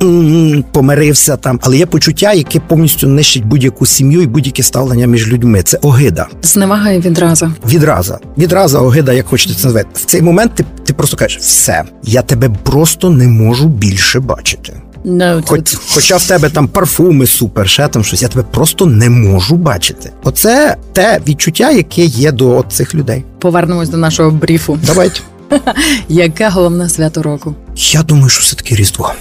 [0.73, 1.61] помирився там.
[1.63, 5.63] Але є почуття, яке повністю нищить будь-яку сім'ю і будь-яке ставлення між людьми.
[5.63, 6.27] Це огида.
[6.43, 7.53] Зневага і відразу.
[7.69, 9.89] Відраза, відраза, огида, як хочете це назвати.
[9.95, 14.73] В цей момент ти, ти просто кажеш, все, я тебе просто не можу більше бачити.
[15.05, 19.11] No, Хоч, хоча в тебе там парфуми супер, ще там щось, я тебе просто не
[19.11, 20.13] можу бачити.
[20.25, 23.25] Оце те відчуття, яке є до цих людей.
[23.39, 24.79] Повернемось до нашого бріфу.
[24.87, 25.21] Давайте.
[26.09, 27.55] Яке головне свято року?
[27.77, 29.13] Я думаю, що все таки різдво.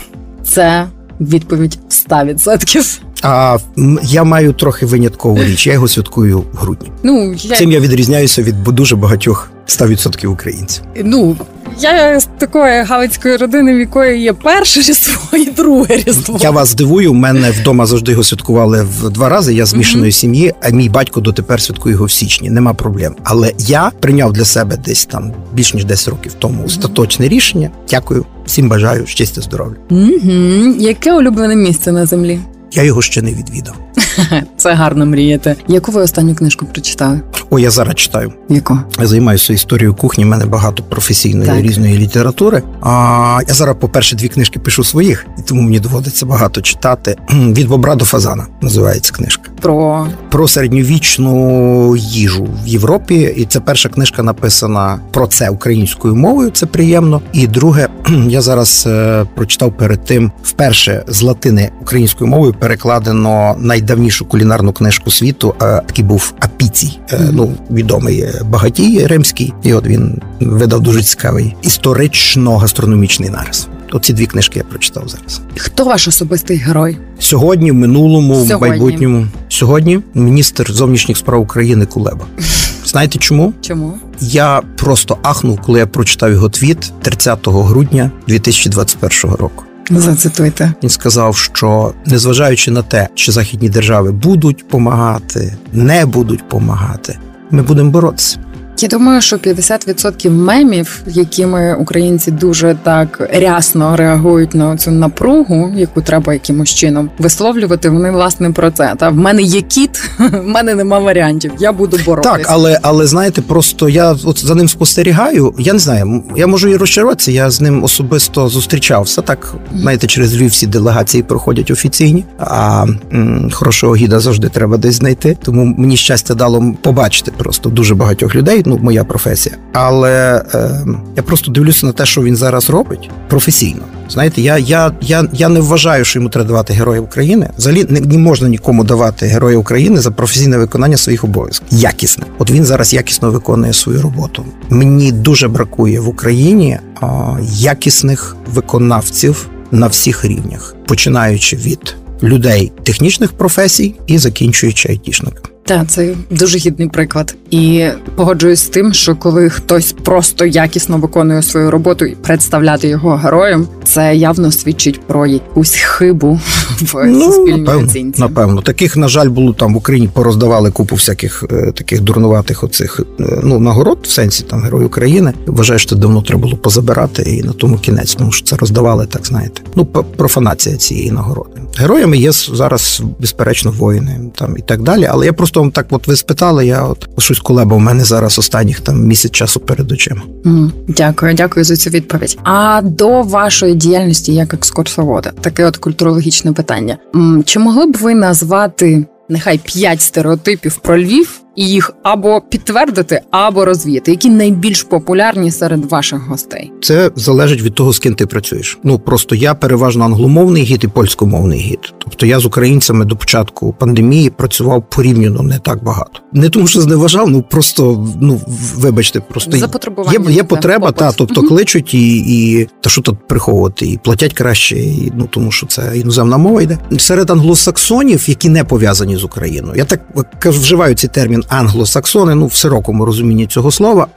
[0.43, 0.87] Це
[1.21, 2.99] відповідь 100%.
[3.23, 3.58] А
[4.03, 5.67] я маю трохи виняткову річ.
[5.67, 6.91] Я його святкую в грудні.
[7.03, 10.84] Ну, я, Цим я відрізняюся від дуже багатьох 100% українців.
[11.03, 11.36] ну,
[11.80, 16.39] я з такої галицької родини, в якої є перше різдво і друге різдво.
[16.41, 17.12] Я вас здивую.
[17.12, 19.53] У мене вдома завжди його святкували в два рази.
[19.53, 22.49] Я з змішаної сім'ї, а мій батько дотепер святкує його в січні.
[22.49, 23.15] Нема проблем.
[23.23, 27.69] Але я прийняв для себе десь там більш ніж 10 років тому остаточне рішення.
[27.89, 29.75] Дякую, всім бажаю щастя, здоров'я.
[29.89, 30.75] Угу.
[30.80, 32.39] Яке улюблене місце на землі?
[32.71, 33.75] Я його ще не відвідав.
[34.58, 35.56] Це гарно мріяти.
[35.67, 37.21] Яку ви останню книжку прочитали?
[37.49, 38.34] О, я зараз читаю.
[38.49, 38.80] Яку?
[38.99, 40.23] Я займаюся історією кухні.
[40.23, 41.62] в мене багато професійної Так.
[41.62, 42.63] різної літератури.
[42.82, 47.15] А я зараз, по-перше, дві книжки пишу своїх, і тому мені доводиться багато читати.
[47.34, 49.43] Від бобра до фазана називається книжка.
[49.62, 53.34] Про про середньовічну їжу в Європі.
[53.38, 56.50] І це перша книжка написана про це українською мовою.
[56.50, 57.22] Це приємно.
[57.34, 57.88] І друге,
[58.28, 65.12] я зараз е, прочитав перед тим вперше з латини українською мовою перекладено найдавнішу кулінарну книжку
[65.12, 65.56] світу.
[65.62, 69.54] Е, такий був Апіцій, е, ну відомий багатій римський.
[69.63, 73.67] І от він видав дуже цікавий історично-гастрономічний нарис.
[73.91, 75.41] Оці дві книжки я прочитав зараз.
[75.58, 76.97] хто ваш особистий герой?
[77.19, 78.69] Сьогодні, в минулому, в Сьогодні.
[78.69, 79.28] майбутньому.
[79.50, 82.26] Сьогодні міністр зовнішніх справ України Кулеба.
[82.86, 83.54] Знаєте чому?
[83.62, 83.93] Чому?
[84.21, 89.63] Я просто ахнув, коли я прочитав його твіт 30 грудня 2021 року.
[89.91, 90.73] Зацитуйте.
[90.84, 97.17] Він сказав, що незважаючи на те, чи західні держави будуть помагати, не будуть помагати,
[97.52, 98.38] ми будемо боротися.
[98.79, 106.01] Я думаю, що 50% мемів, якими українці дуже так рясно реагують на цю напругу, яку
[106.01, 108.93] треба якимось чином висловлювати, вони власне про це.
[108.97, 111.51] Та в мене є кіт, в мене нема варіантів.
[111.59, 112.35] Я буду боротися.
[112.37, 115.53] Так, але але знаєте, просто я от за ним спостерігаю.
[115.59, 117.31] Я не знаю, я можу і розчаруватися.
[117.31, 119.21] Я з ним особисто зустрічався.
[119.21, 122.25] Так, знаєте, через Львів всі делегації проходять офіційні.
[122.39, 125.37] А м, хорошого гіда завжди треба десь знайти.
[125.43, 128.63] Тому мені щастя дало побачити просто дуже багатьох людей.
[128.67, 129.56] Ну, моя професія.
[129.73, 133.82] Але е, я просто дивлюся на те, що він зараз робить професійно.
[134.10, 137.49] Знаєте, я, я, я, я не вважаю, що йому треба давати Героя України.
[137.58, 141.67] Взагалі не, не можна нікому давати Героя України за професійне виконання своїх обов'язків.
[141.71, 142.25] Якісне.
[142.38, 144.45] От він зараз якісно виконує свою роботу.
[144.69, 153.34] Мені дуже бракує в Україні а, якісних виконавців на всіх рівнях, починаючи від людей технічних
[153.34, 155.57] професій і закінчуючи айтішниками.
[155.67, 157.36] Так, це дуже гідний приклад.
[157.51, 163.15] І погоджуюсь з тим, що коли хтось просто якісно виконує свою роботу і представляти його
[163.15, 166.39] героєм, це явно свідчить про якусь хибу
[166.82, 168.21] в суспільній Ну, напевно, оцінці.
[168.21, 168.62] напевно.
[168.62, 173.23] Таких, на жаль, було там в Україні пороздавали купу всяких е, таких дурнуватих оцих е,
[173.43, 175.34] ну, нагород, в сенсі там Герой України.
[175.45, 179.25] Вважаю, що давно треба було позабирати і на тому кінець, тому що це роздавали, так
[179.25, 179.62] знаєте.
[179.75, 181.62] Ну, профанація цієї нагороди.
[181.77, 185.08] Героями є зараз, безперечно, воїни там і так далі.
[185.12, 188.39] Але я просто вам так, от ви спитали, я от щось колеба у мене зараз
[188.39, 190.22] останніх там місяць часу перед очима.
[190.46, 192.38] Mm, Дякую, дякую за цю відповідь.
[192.43, 196.98] А до вашої діяльності як екскурсовода, таке от культурологічне питання.
[197.46, 203.65] Чи могли б ви назвати нехай п'ять стереотипів про Львів, і їх або підтвердити, або
[203.65, 204.12] розвіяти.
[204.12, 206.72] Які найбільш популярні серед ваших гостей?
[206.82, 208.80] Це залежить від того, з ким ти працюєш.
[208.84, 211.80] Ну просто я переважно англомовний гід і польськомовний гід.
[211.98, 216.20] Тобто я з українцями до початку пандемії працював порівняно не так багато.
[216.34, 218.41] Не тому, що зневажав, ну просто ну
[218.76, 223.86] вибачте, просто Запотребування є, є потреба, та тобто кличуть і і та що тут приховувати,
[223.86, 228.63] і платять краще, і ну тому, що це іноземна мова йде серед англосаксонів, які не
[228.63, 229.74] пов'язані з Україною.
[229.78, 230.02] Я так
[230.39, 232.36] кажу, вживаю цей термін англосаксони.
[232.36, 234.07] Ну в широкому розумінні цього слова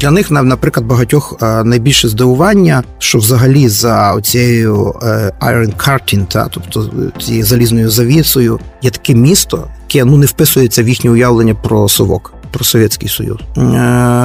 [0.00, 6.90] для них наприклад, багатьох найбільше здивування, що взагалі за цією е, Iron Curtain, та тобто
[7.20, 12.37] цією залізною завісою, є таке місто, яке ну не вписується в їхнє уявлення про совок
[12.50, 13.38] про Совєтський Союз.
[13.56, 13.60] Е,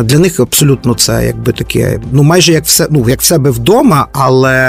[0.03, 4.07] для них абсолютно це якби таке, ну майже як все, ну як в себе вдома,
[4.13, 4.59] але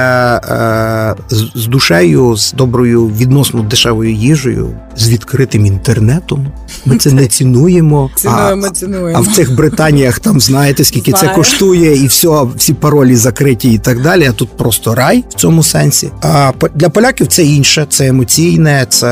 [0.48, 1.14] е,
[1.54, 6.46] з, душею, з доброю відносно дешевою їжею, з відкритим інтернетом.
[6.84, 8.10] Ми це не цінуємо.
[8.14, 9.18] Цінуємо, цінуємо.
[9.18, 11.28] А в цих Британіях там знаєте, скільки Знаю.
[11.28, 14.26] це коштує, і все, всі паролі закриті і так далі.
[14.26, 16.10] А тут просто рай в цьому сенсі.
[16.22, 19.08] А для поляків це інше, це емоційне, це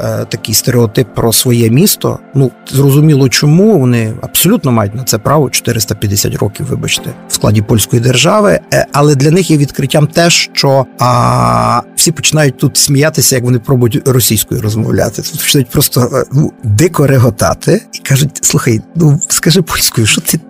[0.00, 2.18] е, такий стереотип про своє місто.
[2.34, 8.02] Ну зрозуміло, чому вони абсолютно мають на це право 450 років, вибачте, в складі польської
[8.02, 8.60] держави.
[8.74, 13.58] Е, але для них є відкриттям те, що а, всі починають тут сміятися, як вони
[13.58, 15.22] пробують російською розмовляти.
[15.22, 20.40] Тут починають просто е, ну, дико реготати і кажуть: слухай, ну скажи польською, що ти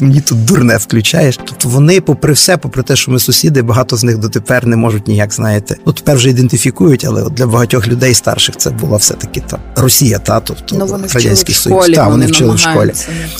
[0.00, 1.36] мені тут дурне включаєш?
[1.36, 5.08] Тобто вони, попри все, попри те, що ми сусіди, багато з них дотепер не можуть
[5.08, 5.76] ніяк знаєте.
[5.86, 9.58] Ну тепер вже ідентифікують, але от для багатьох людей старших це була все таки та
[9.76, 11.88] Росія, та тобто ну, вони радянський союз.
[11.94, 12.75] Та вони вчили в школі.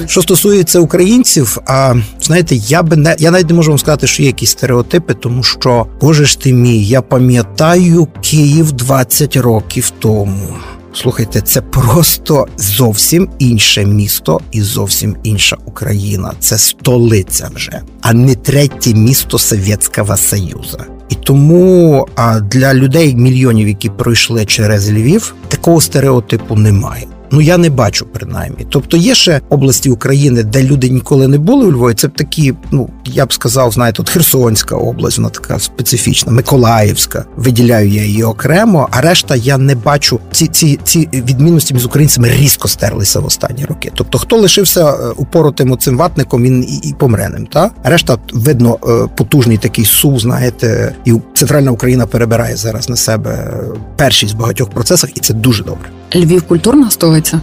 [0.06, 4.22] Що стосується українців, а знаєте, я би не я навіть не можу вам сказати, що
[4.22, 10.48] є якісь стереотипи, тому що боже ж ти мій, я пам'ятаю Київ 20 років тому.
[10.94, 16.32] Слухайте, це просто зовсім інше місто і зовсім інша Україна.
[16.40, 20.78] Це столиця вже, а не третє місто Совєтського Союзу.
[21.08, 27.06] І тому а для людей мільйонів, які пройшли через Львів, такого стереотипу немає.
[27.30, 28.66] Ну я не бачу принаймні.
[28.68, 31.94] Тобто є ще області України, де люди ніколи не були у Львові.
[31.94, 37.24] Це б такі, ну я б сказав, знаєте, от Херсонська область, вона така специфічна, Миколаївська.
[37.36, 38.88] Виділяю я її окремо.
[38.90, 43.64] А решта я не бачу ці ці, ці відмінності між українцями різко стерлися в останні
[43.64, 43.92] роки.
[43.94, 47.46] Тобто, хто лишився е, упоротим цим ватником, він і, і помре ним.
[47.46, 53.60] Та решта видно е, потужний такий сув, знаєте, і центральна Україна перебирає зараз на себе
[53.96, 55.88] першість в багатьох процесах, і це дуже добре.
[56.14, 57.40] Львів культурна столиця.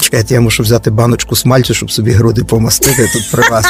[0.00, 3.64] Чекайте, я мушу взяти баночку смальцю, щоб собі груди помастити тут при вас.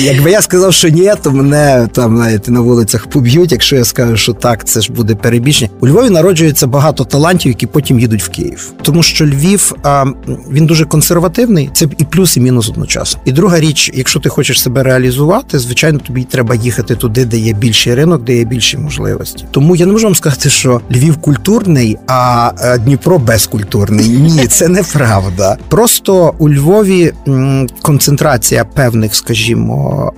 [0.00, 3.52] Якби я сказав, що ні, то мене там знаєте, на вулицях поб'ють.
[3.52, 5.70] Якщо я скажу, що так, це ж буде перебільшення.
[5.80, 8.72] У Львові народжується багато талантів, які потім їдуть в Київ.
[8.82, 10.04] Тому що Львів а,
[10.50, 11.70] він дуже консервативний.
[11.72, 13.20] Це і плюс, і мінус одночасно.
[13.24, 17.52] І друга річ, якщо ти хочеш себе реалізувати, звичайно, тобі треба їхати туди, де є
[17.52, 19.44] більший ринок, де є більші можливості.
[19.50, 22.52] Тому я не можу вам сказати, що Львів культурний, а
[22.84, 24.08] Дніпро безкультурний чорний.
[24.08, 25.56] Ні, це неправда.
[25.68, 27.12] Просто у Львові
[27.82, 30.12] концентрація певних, скажімо,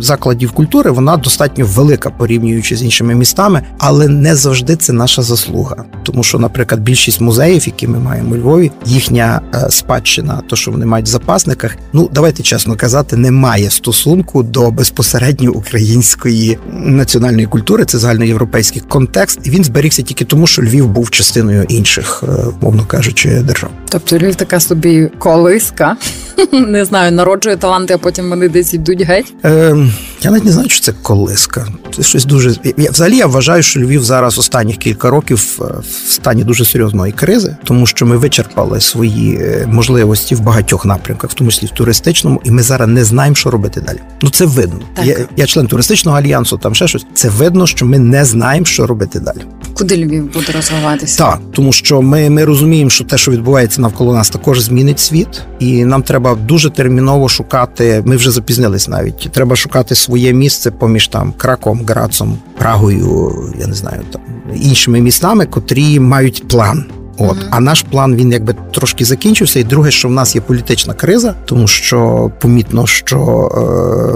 [0.00, 5.84] закладів культури вона достатньо велика порівнюючи з іншими містами, але не завжди це наша заслуга.
[6.02, 10.70] Тому що, наприклад, більшість музеїв, які ми маємо у Львові, їхня е, спадщина, то що
[10.70, 17.46] вони мають в запасниках, ну давайте чесно казати, не має стосунку до безпосередньо української національної
[17.46, 17.84] культури.
[17.84, 22.84] Це загальноєвропейський контекст, і він зберігся тільки тому, що Львів був частиною інших, е, мовно
[22.86, 23.70] кажучи кажучи, держав.
[23.88, 25.96] Тобто Львів така собі колиска,
[26.52, 29.34] не знаю, народжує таланти, а потім вони десь йдуть геть.
[29.44, 29.76] Е,
[30.22, 31.66] Я навіть не знаю, що це колиска.
[31.96, 36.10] Це щось дуже я взагалі я вважаю, що Львів зараз останніх кілька років е, в
[36.12, 41.34] стані дуже серйозної кризи, тому що ми вичерпали свої е, можливості в багатьох напрямках, в
[41.34, 43.98] тому числі в туристичному, і ми зараз не знаємо, що робити далі.
[44.22, 44.80] Ну це видно.
[44.94, 45.06] Так.
[45.06, 47.06] Я, я член туристичного альянсу, там ще щось.
[47.14, 49.40] Це видно, що ми не знаємо, що робити далі.
[49.74, 51.18] Куди Львів буде розвиватися?
[51.18, 55.42] Так, тому що ми, ми розуміємо, що те, що відбувається навколо нас, також змінить світ,
[55.58, 58.02] і нам треба дуже терміново шукати.
[58.06, 59.28] Ми вже запізнились навіть.
[59.32, 64.22] Треба шукати своє місце поміж там краком, Грацом, Прагою, я не знаю там
[64.54, 66.84] іншими містами, котрі мають план.
[67.18, 67.48] От mm-hmm.
[67.50, 69.60] а наш план він якби трошки закінчився.
[69.60, 73.18] І друге, що в нас є політична криза, тому що помітно, що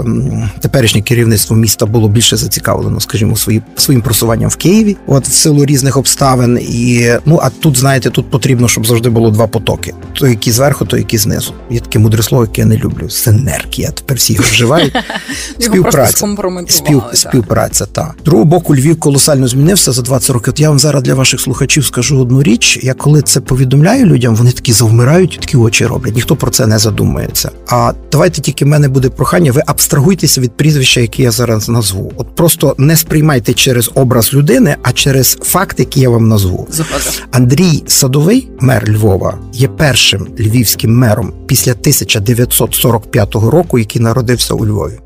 [0.07, 5.31] е, теперішнє керівництво міста було більше зацікавлено, скажімо, свої своїм просуванням в Києві, от в
[5.31, 6.59] силу різних обставин.
[6.61, 10.85] І ну а тут, знаєте, тут потрібно, щоб завжди було два потоки: той, який зверху,
[10.85, 11.53] той, який знизу.
[11.69, 13.09] Є таке мудре слово, яке я не люблю.
[13.09, 13.91] Синергія.
[13.91, 14.93] Тепер всі його вживають.
[15.59, 16.27] Співпраця
[16.67, 17.85] Спів, співпраця.
[17.85, 20.53] Та другого боку, Львів колосально змінився за 20 років.
[20.53, 24.35] От я вам зараз для ваших слухачів скажу одну річ я коли це повідомляю людям,
[24.35, 26.15] вони такі завмирають, такі очі роблять.
[26.15, 27.51] Ніхто про це не задумується.
[27.67, 29.51] А давайте тільки в мене буде прохання.
[29.51, 32.11] Ви абстрагуйтеся від прізвища, яке я зараз назву.
[32.17, 36.67] От просто не сприймайте через образ людини, а через факт, який я вам назву.
[36.71, 37.03] Заходи.
[37.31, 44.99] Андрій Садовий, мер Львова, є першим львівським мером після 1945 року, який народився у Львові.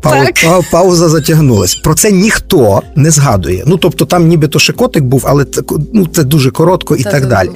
[0.00, 0.34] Пау, Так.
[0.44, 1.74] пау- пауза затягнулась.
[1.74, 3.62] Про це ніхто не згадує.
[3.66, 7.26] Ну тобто, там нібито ще котик був, але це, ну, це дуже коротко і так
[7.26, 7.50] далі.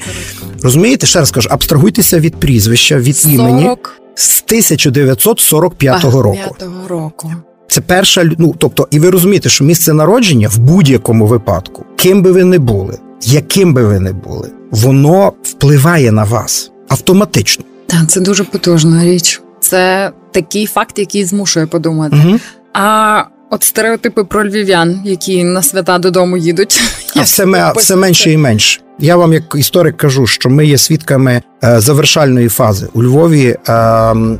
[0.62, 6.34] Розумієте, ще раз кажу, абстрагуйтеся від прізвища, від імені 40 з 1945 року.
[6.34, 7.32] П'ятого року.
[7.68, 12.32] Це перша ну тобто, і ви розумієте, що місце народження в будь-якому випадку, ким би
[12.32, 17.64] ви не були, яким би ви не були, воно впливає на вас автоматично.
[17.86, 19.40] Так, це дуже потужна річ.
[19.62, 22.16] Це такий факт, який змушує подумати.
[22.26, 22.38] Угу.
[22.72, 26.80] А от стереотипи про львів'ян, які на свята додому їдуть.
[27.16, 28.80] А все, все менше і менше.
[29.02, 33.74] Я вам, як історик, кажу, що ми є свідками е, завершальної фази у Львові е,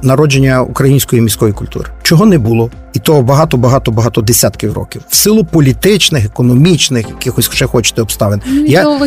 [0.02, 1.88] народження української міської культури.
[2.02, 5.02] Чого не було, і то багато, багато, багато десятків років.
[5.08, 8.40] В силу політичних, економічних, якихось ще хочете обставин.
[8.46, 8.98] Ну, Я-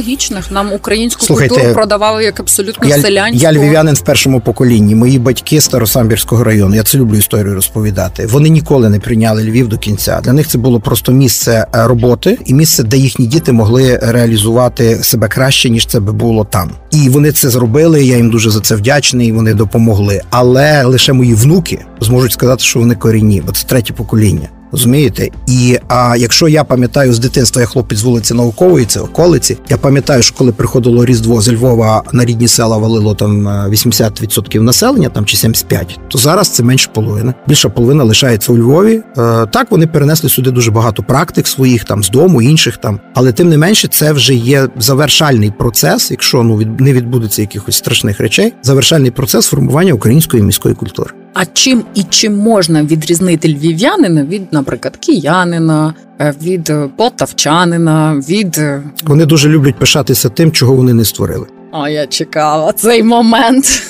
[0.52, 3.44] нам українську Слухайте, культуру продавали як абсолютно Я, селянську.
[3.44, 4.96] я львів'янин в першому поколінні.
[4.96, 6.76] Мої батьки Старосамбірського району.
[6.76, 8.26] Я це люблю історію розповідати.
[8.26, 10.22] Вони ніколи не прийняли Львів до кінця.
[10.24, 14.96] Для них це було просто місце е, роботи і місце, де їхні діти могли реалізувати
[15.04, 16.72] себе краще ніж це би було там.
[16.92, 18.04] І вони це зробили.
[18.06, 19.32] Я їм дуже за це вдячний.
[19.32, 20.22] Вони допомогли.
[20.30, 24.50] Але лише мої внуки зможуть сказати, що вони корінні, бо це третє покоління.
[24.76, 25.30] Розумієте?
[25.48, 29.58] І а якщо я пам'ятаю з дитинства, я хлопець з вулиці Наукової, це околиці.
[29.70, 34.62] Я пам'ятаю, що коли приходило Різдво з Львова на рідні села валило там е, 80%
[34.62, 37.34] населення, там чи 75%, то зараз це менше половини.
[37.48, 39.04] Більша половина лишається у Львові.
[39.18, 43.00] Е, так вони перенесли сюди дуже багато практик своїх там з дому, інших там.
[43.14, 47.76] Але тим не менше, це вже є завершальний процес, якщо ну від не відбудеться якихось
[47.76, 48.54] страшних речей.
[48.64, 51.12] Завершальний процес формування української міської культури.
[51.38, 58.58] А чим і чим можна відрізнити львів'янина від, наприклад, киянина, е, від е, полтавчанина, від.
[58.58, 61.48] е, Вони дуже люблять пишатися тим, чого вони не створили.
[61.72, 63.84] А я чекала цей момент.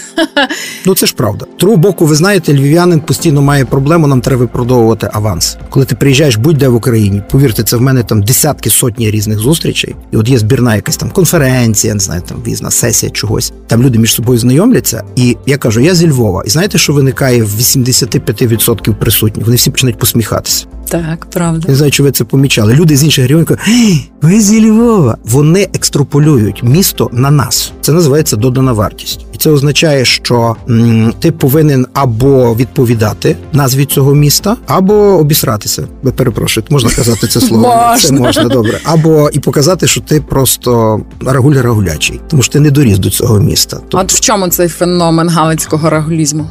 [0.86, 1.45] Ну це ж правда.
[1.59, 4.07] Другого боку, ви знаєте, львів'янин постійно має проблему.
[4.07, 5.57] Нам треба виправдовувати аванс.
[5.70, 9.95] Коли ти приїжджаєш будь-де в Україні, повірте, це в мене там десятки сотні різних зустрічей.
[10.11, 13.53] І от є збірна якась там конференція, не знаю, там візна сесія чогось.
[13.68, 15.03] Там люди між собою знайомляться.
[15.16, 16.43] І я кажу, я зі Львова.
[16.45, 19.45] І знаєте, що виникає в 85% присутніх?
[19.45, 20.66] Вони всі починають посміхатися.
[20.89, 21.68] Так, правда.
[21.68, 22.74] Не знаю, чи ви це помічали.
[22.74, 23.63] Люди з інших регіонів кажуть,
[24.22, 25.18] ви зі Львова.
[25.24, 27.72] Вони екстраполюють місто на нас.
[27.82, 34.14] Це називається додана вартість, і це означає, що м, ти повинен або відповідати назві цього
[34.16, 35.88] міста, або обісратися.
[36.03, 37.64] Ви перепрошуєте, можна казати це слово?
[37.68, 37.97] Можна.
[37.97, 38.80] Це можна добре.
[38.84, 43.39] Або і показати, що ти просто рагуль рагулячий, тому що ти не доріс до цього
[43.39, 43.78] міста.
[43.82, 46.47] Тобто От в чому цей феномен галицького рагулізму?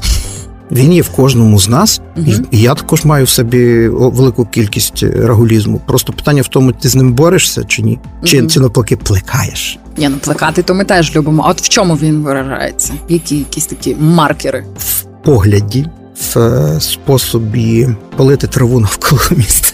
[0.70, 2.46] Він є в кожному з нас, Мгм.
[2.50, 5.80] і- я також маю в собі велику кількість е, рагулізму.
[5.86, 7.98] Просто питання в тому, ти з ним борешся чи ні?
[8.24, 8.50] Чи, Мгм.
[8.50, 9.78] чи навпаки плекаєш?
[9.96, 11.42] Ні, ну плекати то ми теж любимо.
[11.46, 12.92] А от в чому він виражається?
[13.08, 14.64] Які якісь такі маркери?
[14.78, 15.86] В погляді,
[16.34, 19.68] в е, способі полити траву навколо міста.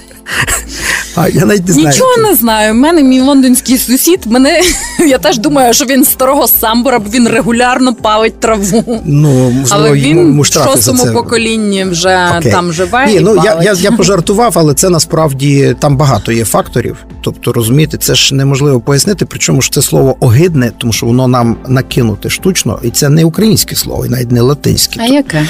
[1.15, 1.89] А я навіть не знаю.
[1.89, 2.73] Нічого не знаю.
[2.73, 4.21] У мене мій лондонський сусід.
[4.27, 4.61] Мене
[5.09, 9.01] я теж думаю, що він старого самбура, бо він регулярно палить траву.
[9.05, 11.11] Ну, можливо, Але він йому в шостому це.
[11.11, 12.53] поколінні вже Окей.
[12.53, 13.07] там живе.
[13.07, 13.65] Ні, і ну я, палить.
[13.65, 16.97] я, я пожартував, але це насправді там багато є факторів.
[17.21, 19.25] Тобто, розумієте, це ж неможливо пояснити.
[19.25, 23.77] Причому ж це слово огидне, тому що воно нам накинуте штучно, і це не українське
[23.77, 25.01] слово, і навіть не латинське.
[25.01, 25.47] А яке?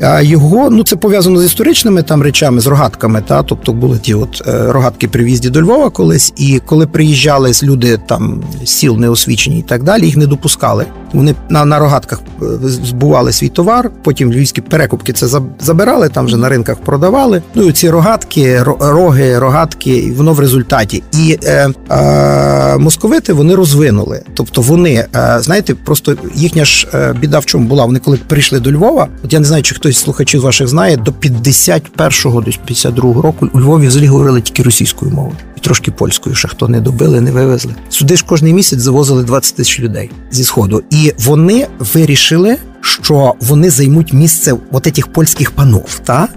[0.00, 3.22] А його ну це пов'язано з історичними там речами, з рогатками.
[3.28, 7.52] Та тобто були ті от е, рогатки при в'їзді до Львова колись, і коли приїжджали
[7.62, 10.86] люди там сіл неосвічені і так далі, їх не допускали.
[11.12, 13.90] Вони на, на рогатках е, збували свій товар.
[14.02, 17.42] Потім львівські перекупки це забирали, там вже на ринках продавали.
[17.54, 21.02] Ну і ці рогатки, роги, рогатки, і воно в результаті.
[21.12, 24.22] І е, е, московити вони розвинули.
[24.34, 27.84] Тобто вони, е, знаєте, просто їхня ж е, біда в чому була.
[27.84, 30.96] Вони коли прийшли до Львова, от я не знаю, чи хтось з слухачів ваших знає,
[30.96, 35.36] до 51-го, десь 52-го року у Львові взагалі говорили тільки російською мовою.
[35.53, 37.74] І трошки польською, ще хто не добили, не вивезли.
[37.88, 40.82] Сюди ж кожний місяць завозили 20 тисяч людей зі сходу.
[40.90, 42.56] І вони вирішили,
[43.02, 46.28] що вони займуть місце от этих польських панов, та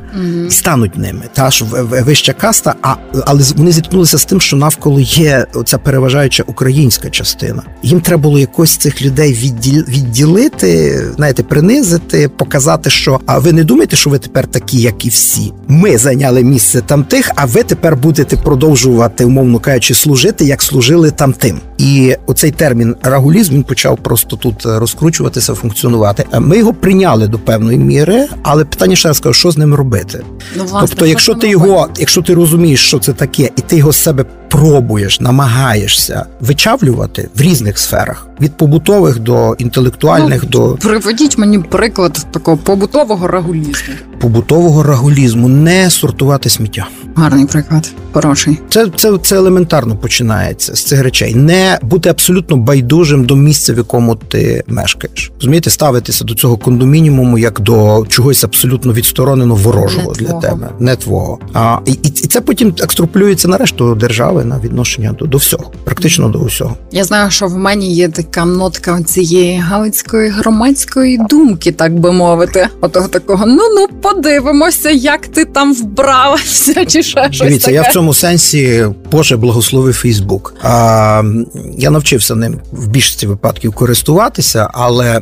[0.47, 1.21] і стануть ними.
[1.33, 6.43] Та ж вища каста, а але вони зіткнулися з тим, що навколо є оця переважаюча
[6.47, 7.63] українська частина.
[7.83, 13.63] Їм треба було якось цих людей відділ, відділити, знаєте, принизити, показати, що а ви не
[13.63, 15.53] думаєте, що ви тепер такі, як і всі.
[15.67, 21.11] Ми зайняли місце там тих, а ви тепер будете продовжувати, умовно кажучи, служити, як служили
[21.11, 21.59] там тим.
[21.77, 26.25] І оцей термін рагулізм він почав просто тут розкручуватися, функціонувати.
[26.39, 30.23] Ми його прийняли до певної міри, але питання ще раз кажу, що з ним робити.
[30.55, 33.91] Ну, власне, тобто, якщо ти його, якщо ти розумієш, що це таке, і ти його
[33.91, 41.37] з себе пробуєш, намагаєшся вичавлювати в різних сферах від побутових до інтелектуальних ну, до приведіть
[41.37, 43.93] мені приклад такого побутового рагулізму.
[44.19, 46.87] Побутового рагулізму не сортувати сміття.
[47.15, 48.59] Гарний приклад, хороший.
[48.69, 51.35] Це це, це елементарно починається з цих речей.
[51.35, 55.31] Не бути абсолютно байдужим до місця, в якому ти мешкаєш.
[55.35, 60.41] Розумієте, ставитися до цього кондомінімуму як до чогось абсолютно відсторонено ворожого не для твого.
[60.41, 61.39] тебе, не твого.
[61.53, 66.29] А і, і це потім екстраполюється на решту держави на відношення до, до всього, практично
[66.29, 66.77] до усього.
[66.91, 72.67] Я знаю, що в мені є така нотка цієї галицької громадської думки, так би мовити.
[72.81, 77.75] Отого такого ну ну подивимося, як ти там вбрався, чи ще щось Дивіться, таке.
[77.75, 80.55] я в цьому сенсі Боже благословив Фейсбук.
[80.61, 81.23] А
[81.77, 85.21] я навчився ним в більшості випадків користуватися, але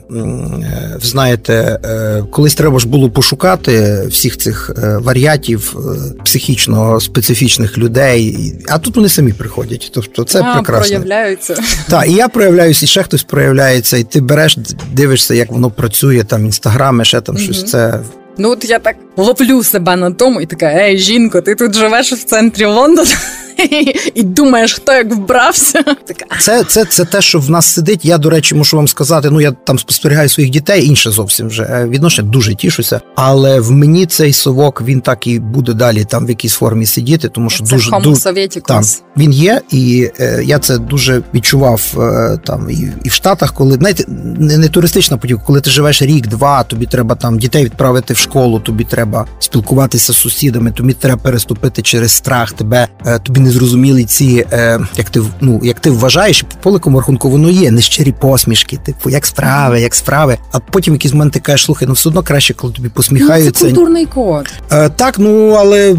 [1.01, 8.53] знаєте, е, колись треба ж було пошукати всіх цих е, варіатів е, психічно специфічних людей,
[8.70, 9.91] а тут вони самі приходять.
[9.93, 10.88] Тобто це а, прекрасно.
[10.88, 11.56] проявляються.
[11.89, 14.58] Так, і я проявляюся, і ще хтось проявляється, і ти береш,
[14.91, 17.64] дивишся, як воно працює, там інстаграми, ще там щось.
[17.64, 17.99] Це
[18.38, 22.14] Ну от я так лоплю себе на тому і така: Ей, жінко, ти тут живеш
[22.14, 23.12] в центрі Лондона
[24.16, 25.84] і думаєш, хто як вбрався.
[26.39, 28.06] Це це, це те, що в нас сидить.
[28.06, 31.64] Я, до речі, мушу вам сказати, ну я там спостерігаю своїх дітей, інше зовсім вже
[31.64, 33.01] е, відношення дуже тішуся.
[33.16, 37.30] Але в мені цей совок він так і буде далі там в якійсь формі сидіти,
[37.30, 38.84] тому що це дуже дуже там
[39.18, 43.74] він є, і е, я це дуже відчував е, там і, і в Штатах, коли
[43.76, 48.18] знаєте, не, не туристична подія, коли ти живеш рік-два, тобі треба там дітей відправити в
[48.18, 53.51] школу, тобі треба спілкуватися з сусідами, тобі треба переступити через страх, тебе е, тобі не
[53.51, 58.11] зрозуміли ці, е, як ти ну як ти вважаєш, по великому рахунку воно є нещирі
[58.11, 60.37] посмішки, типу як справи, як справи.
[60.51, 63.65] А потім якийсь момент ти кажеш, слухай, ну все одно краще, коли тобі посміхаються.
[63.65, 64.53] Ну, Це культурний код.
[64.71, 65.95] Е, так, ну але.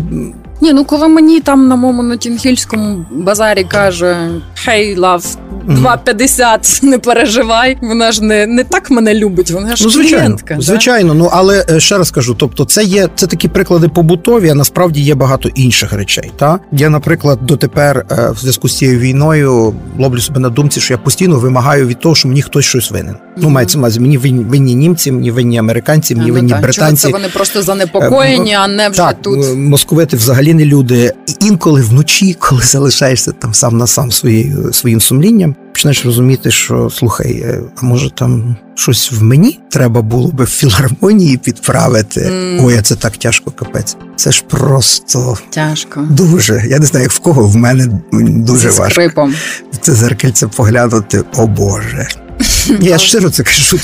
[0.61, 4.31] Ні, ну коли мені там на моєму Нотінгільському базарі каже
[4.67, 5.37] «Hey, love,
[5.69, 7.79] 2,50, не переживай.
[7.83, 9.51] Вона ж не не так мене любить.
[9.51, 10.57] Вона ж ну, звичайно, клієнтка.
[10.59, 11.19] Звичайно, да?
[11.19, 15.01] ну але е, ще раз кажу: тобто, це є це такі приклади побутові, а насправді
[15.01, 16.33] є багато інших речей.
[16.37, 20.95] Та я, наприклад, дотепер е, в зв'язку з цією війною ловлю себе на думці, що
[20.95, 23.15] я постійно вимагаю від того, що мені хтось щось винен.
[23.15, 23.43] Mm-hmm.
[23.43, 27.03] Ну мається мазі, мені винні німці, мені винні американці, мені а, винні ну, британці.
[27.03, 31.13] Чого це вони просто занепокоєні, а не вже так, тут московити взагалі не люди.
[31.27, 36.91] І інколи вночі, коли залишаєшся там сам на сам своєю своїм сумлінням почнеш розуміти, що
[36.91, 42.21] слухай, е, а може там щось в мені треба було би в філармонії підправити.
[42.21, 42.67] Mm.
[42.67, 43.97] Ой, а це так тяжко, капець.
[44.17, 46.01] Це ж просто тяжко.
[46.11, 46.65] Дуже.
[46.69, 48.91] Я не знаю, як в кого в мене дуже Зі важко.
[48.91, 49.35] Скрипом.
[49.81, 52.09] Це зеркальце поглянути, о Боже.
[52.81, 53.79] Я щиро це кажу.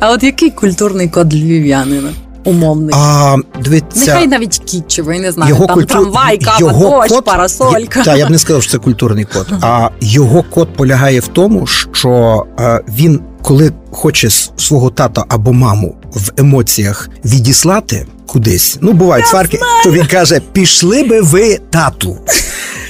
[0.00, 2.10] А от який культурний код львів'янина?
[2.44, 2.94] Умовний.
[2.98, 5.96] А, дивіться, Нехай навіть кітчевий, не знаю, його там культур...
[5.96, 7.24] трамвай, кава, його дощ, код...
[7.24, 8.04] парасолька.
[8.04, 9.46] Так, я б не сказав, що це культурний код.
[9.60, 15.96] А його код полягає в тому, що е, він, коли хоче свого тата або маму
[16.12, 22.18] в емоціях відіслати кудись, ну бувають сварки, то він каже: пішли би ви тату.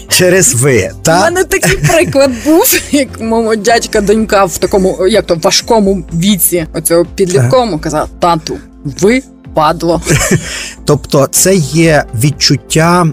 [0.08, 5.26] Через ви та У мене такий приклад був, як мого дядька донька в такому, як
[5.26, 9.22] то важкому віці, оцього підлітковому казав: тату, ви
[9.54, 10.00] падло.
[10.84, 13.06] Тобто, це є відчуття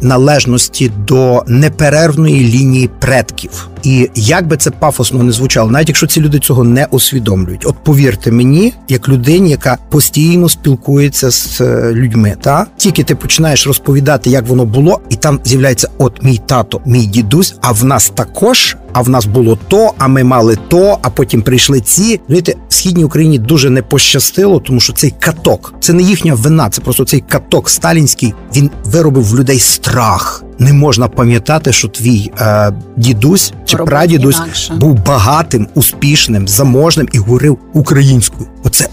[0.00, 3.68] належності до неперервної лінії предків.
[3.82, 7.76] І як би це пафосно не звучало, навіть якщо ці люди цього не усвідомлюють, от
[7.84, 14.30] повірте мені, як людині, яка постійно спілкується з е, людьми, та тільки ти починаєш розповідати,
[14.30, 17.54] як воно було, і там з'являється от мій тато, мій дідусь.
[17.60, 21.42] А в нас також, а в нас було то, а ми мали то, а потім
[21.42, 22.20] прийшли ці.
[22.26, 26.80] Знаєте, східній Україні дуже не пощастило, тому що цей каток це не їхня вина, це
[26.80, 28.34] просто цей каток сталінський.
[28.56, 30.44] Він виробив в людей страх.
[30.58, 34.74] Не можна пам'ятати, що твій е, дідусь чи Робить прадідусь інакше.
[34.74, 38.48] був багатим, успішним, заможним і говорив українською.
[38.64, 38.88] Оце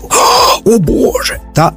[0.66, 1.72] о Боже, та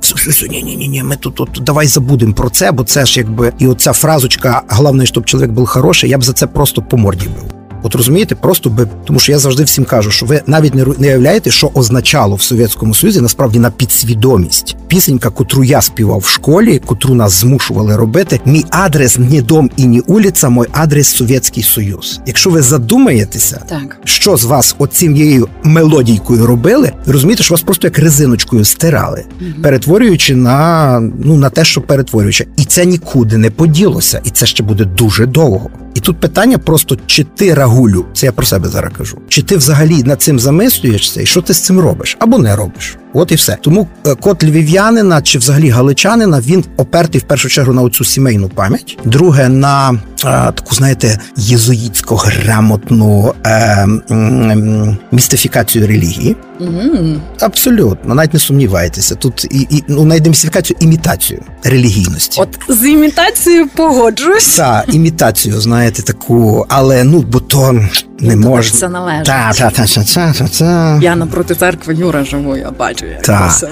[0.50, 1.02] ні, ні, ні, ні.
[1.02, 5.06] Ми тут, тут давай забудемо про це, бо це ж якби і оця фразочка головне,
[5.06, 6.10] щоб чоловік був хороший.
[6.10, 7.55] Я б за це просто по морді бив.
[7.86, 11.06] От розумієте, просто би тому, що я завжди всім кажу, що ви навіть не не
[11.06, 14.76] уявляєте, що означало в Совєтському Союзі насправді на підсвідомість.
[14.88, 18.40] Пісенька, котру я співав в школі, котру нас змушували робити.
[18.44, 22.20] Мій адрес не дом і не улиця, мій адрес Совєтський Союз.
[22.26, 23.96] Якщо ви задумаєтеся, Так.
[24.04, 29.24] що з вас оцією мелодійкою робили, розумієте, що вас просто як резиночкою стирали,
[29.62, 34.62] перетворюючи на ну на те, що перетворюючи, і це нікуди не поділося, і це ще
[34.62, 35.70] буде дуже довго.
[35.96, 39.56] І тут питання просто чи ти рагулю, це я про себе зараз кажу, чи ти
[39.56, 42.96] взагалі над цим замислюєшся, і що ти з цим робиш або не робиш?
[43.14, 43.56] От і все.
[43.60, 48.48] Тому е, код львів'янина чи взагалі галичанина він опертий в першу чергу на оцю сімейну
[48.48, 48.98] пам'ять.
[49.04, 56.36] Друге, на е, таку, знаєте, єзуїтсько грамотну е, м, містифікацію релігії.
[56.60, 57.20] Мгм.
[57.40, 59.14] Абсолютно, навіть не сумнівайтеся.
[59.14, 62.40] Тут і, і ну навіть не містифікацію, імітацію релігійності.
[62.40, 64.56] От з імітацією погоджуюсь.
[64.56, 67.80] Та імітацію, знаєте, таку, але ну бо то
[68.20, 68.78] не можна.
[68.78, 69.24] Це належить.
[69.26, 70.98] Та, та, та, та, та, та, та.
[71.02, 73.64] Я напроти церкви Юра живу, я бачу, як Так.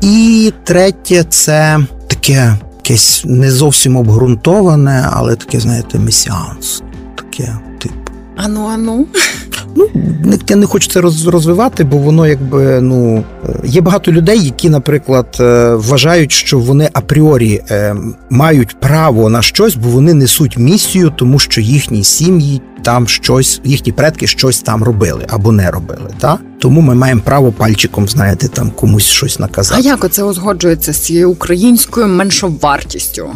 [0.00, 6.82] І третє, це таке якесь не зовсім обґрунтоване, але таке, знаєте, месіанс.
[7.14, 8.12] Таке, типу.
[8.36, 9.06] Ану, ану.
[9.76, 9.88] Ну,
[10.24, 14.44] не- я не хочу це роз- розвивати, бо воно якби ну е, є багато людей,
[14.44, 17.96] які, наприклад, е, вважають, що вони апріорі е,
[18.30, 23.92] мають право на щось, бо вони несуть місію, тому що їхні сім'ї там щось, їхні
[23.92, 26.10] предки щось там робили або не робили.
[26.18, 26.38] Та?
[26.58, 29.80] Тому ми маємо право пальчиком, знаєте, там комусь щось наказати.
[29.84, 33.26] А як оце узгоджується з цією українською меншовартістю?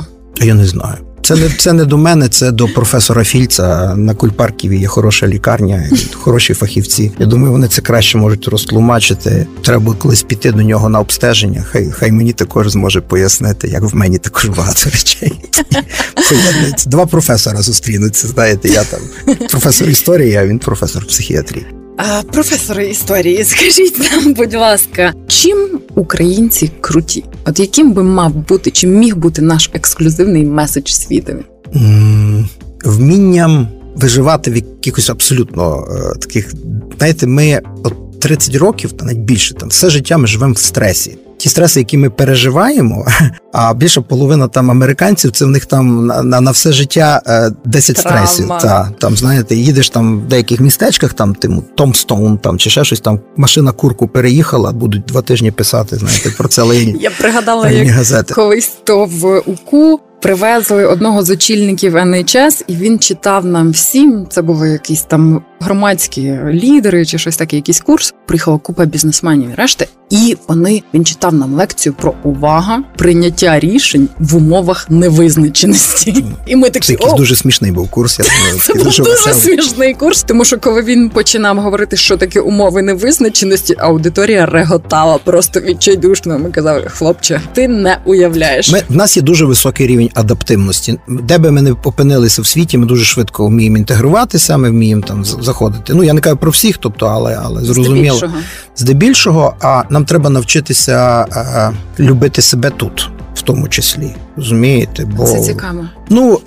[0.41, 0.97] Я не знаю.
[1.23, 3.95] Це не це не до мене, це до професора Фільца.
[3.97, 7.13] На Кульпарківі є хороша лікарня, хороші фахівці.
[7.19, 9.47] Я думаю, вони це краще можуть розтлумачити.
[9.63, 11.65] Треба колись піти до нього на обстеження.
[11.71, 15.33] Хай хай мені також зможе пояснити, як в мені також багато речей.
[16.87, 18.29] Два професора зустрінуться.
[18.29, 19.01] Знаєте, я там
[19.51, 21.78] професор історії, а він професор психіатрії.
[22.33, 27.25] Професори історії, скажіть нам, будь ласка, чим українці круті?
[27.47, 31.43] От яким би мав бути, чи міг бути наш ексклюзивний меседж світові?
[32.85, 36.53] Вмінням виживати в якихось абсолютно е, таких.
[36.99, 41.19] Знаєте, ми от 30 років, та навіть більше там все життя ми живемо в стресі.
[41.39, 43.07] Ті стреси, які ми переживаємо,
[43.53, 47.51] а більша половина там американців, це в них там на, на, на все життя е,
[47.65, 48.27] 10 Травма.
[48.27, 48.49] стресів.
[48.49, 53.01] Та, там, знаєте, їдеш там в деяких містечках, там тим Томстоун, там чи ще щось
[53.01, 57.77] там машина курку переїхала, будуть два тижні писати, знаєте, про це лині Я пригадала, лині
[57.77, 58.35] як газети.
[58.35, 64.27] колись то в УКУ привезли одного з очільників НХС, і він читав нам всім.
[64.31, 68.15] Це були якісь там громадські лідери чи щось таке, якийсь курс.
[68.27, 74.09] Приїхала купа бізнесменів і решти, і вони він читав нам лекцію про увага, прийняття рішень
[74.19, 76.25] в умовах невизначеності.
[76.47, 78.19] І ми Це такі якийсь дуже смішний був курс.
[78.19, 79.41] Я думаю, це був дуже веселий.
[79.41, 85.61] смішний курс, тому що коли він починав говорити, що таке умови невизначеності, аудиторія реготала просто
[85.61, 86.39] відчайдушно.
[86.39, 88.73] Ми казали, хлопче, ти не уявляєш.
[88.73, 90.99] Ми, в нас є дуже високий рівень адаптивності.
[91.09, 95.25] Де би ми не опинилися в світі, ми дуже швидко вміємо інтегруватися, ми вміємо там
[95.49, 95.95] заходити.
[95.95, 98.17] Ну я не кажу про всіх, тобто, але, але зрозуміло.
[98.17, 98.43] Здебільшого.
[98.77, 104.15] Здебільшого, а нам треба навчитися а, любити себе тут, в тому числі.
[104.37, 105.05] Розумієте?
[105.17, 105.85] Бо Це цікаво.
[106.11, 106.41] Ну,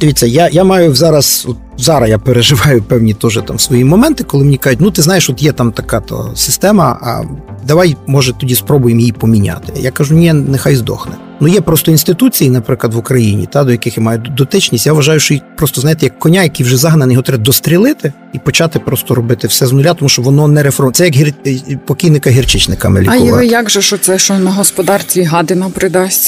[0.00, 4.44] дивіться, я, я маю зараз, от зараз я переживаю певні теж там свої моменти, коли
[4.44, 7.22] мені кажуть, ну ти знаєш, от є там така то система, а
[7.66, 9.72] давай, може, тоді спробуємо її поміняти.
[9.76, 11.12] Я кажу, ні, нехай здохне.
[11.40, 14.86] Ну є просто інституції, наприклад, в Україні, та до яких я маю дотичність.
[14.86, 18.38] Я вважаю, що їх просто знаєте, як коня, який вже загнаний, його треба дострілити і
[18.38, 20.92] почати просто робити все з нуля, тому що воно не реформ.
[20.92, 21.34] Це як гір...
[21.86, 23.26] покійника гірчичниками А лікувати.
[23.26, 26.27] його як же що це, що на господарстві гадина придасться?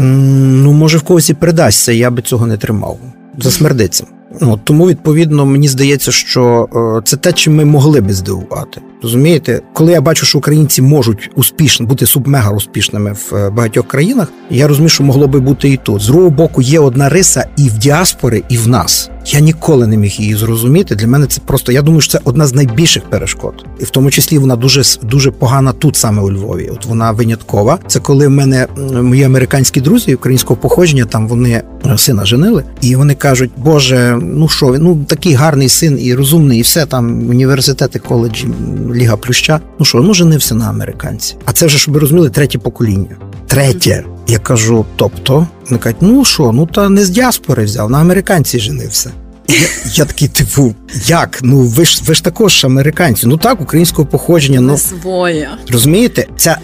[0.00, 2.98] М, Ну, може, в когось і придасться, я би цього не тримав.
[3.38, 4.04] Засмердиться.
[4.40, 8.80] Ну, тому, відповідно, мені здається, що е, це те, чим ми могли би здивувати.
[9.02, 14.32] Розумієте, коли я бачу, що українці можуть успішно бути субмега успішними в е, багатьох країнах,
[14.50, 16.02] я розумію, що могло би бути і тут.
[16.02, 19.10] З другого боку, є одна риса і в діаспори, і в нас.
[19.32, 20.94] Я ніколи не міг її зрозуміти.
[20.94, 21.72] Для мене це просто.
[21.72, 25.30] Я думаю, що це одна з найбільших перешкод, і в тому числі вона дуже дуже
[25.30, 26.70] погана тут, саме у Львові.
[26.72, 27.78] От вона виняткова.
[27.86, 32.96] Це коли в мене мої американські друзі українського походження, там вони е, сина женили, і
[32.96, 37.98] вони кажуть: Боже, ну що ну такий гарний син і розумний, і все там університети,
[37.98, 38.48] коледжі,
[38.94, 39.60] ліга плюща.
[39.78, 41.36] Ну що, ну женився на американці.
[41.44, 43.16] А це вже щоб ви розуміли, третє покоління.
[43.46, 44.04] Третє.
[44.26, 48.60] Я кажу, тобто, вони кажуть, ну що, ну та не з діаспори взяв, на американці
[48.60, 49.12] женився.
[49.48, 50.74] Я, я такий, типу,
[51.06, 51.38] як?
[51.42, 53.26] Ну ви ж ви ж також американці.
[53.26, 54.60] Ну так, українського походження.
[54.60, 55.50] Ну своє.
[55.68, 56.58] розумієте, ця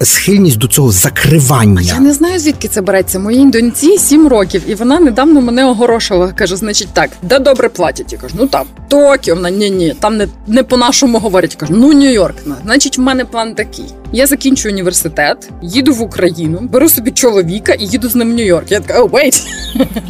[0.00, 1.80] схильність до цього закривання.
[1.80, 3.18] Я не знаю звідки це береться.
[3.18, 6.32] Моїй доньці сім років, і вона недавно мене огорошила.
[6.32, 8.12] Каже, значить, так, де добре платять.
[8.12, 11.56] Я кажу, ну там Токіо, вона ні, ні, там не не по нашому говорять.
[11.60, 12.34] Я кажу, ну Нью-Йорк.
[12.64, 13.84] Значить, в мене план такий.
[14.12, 18.64] Я закінчую університет, їду в Україну, беру собі чоловіка і їду з ним в Нью-Йорк.
[18.68, 19.42] Я така, oh, wait.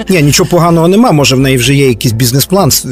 [0.09, 1.13] Ні, нічого поганого нема.
[1.13, 2.85] Може, в неї вже є якийсь бізнес-план з,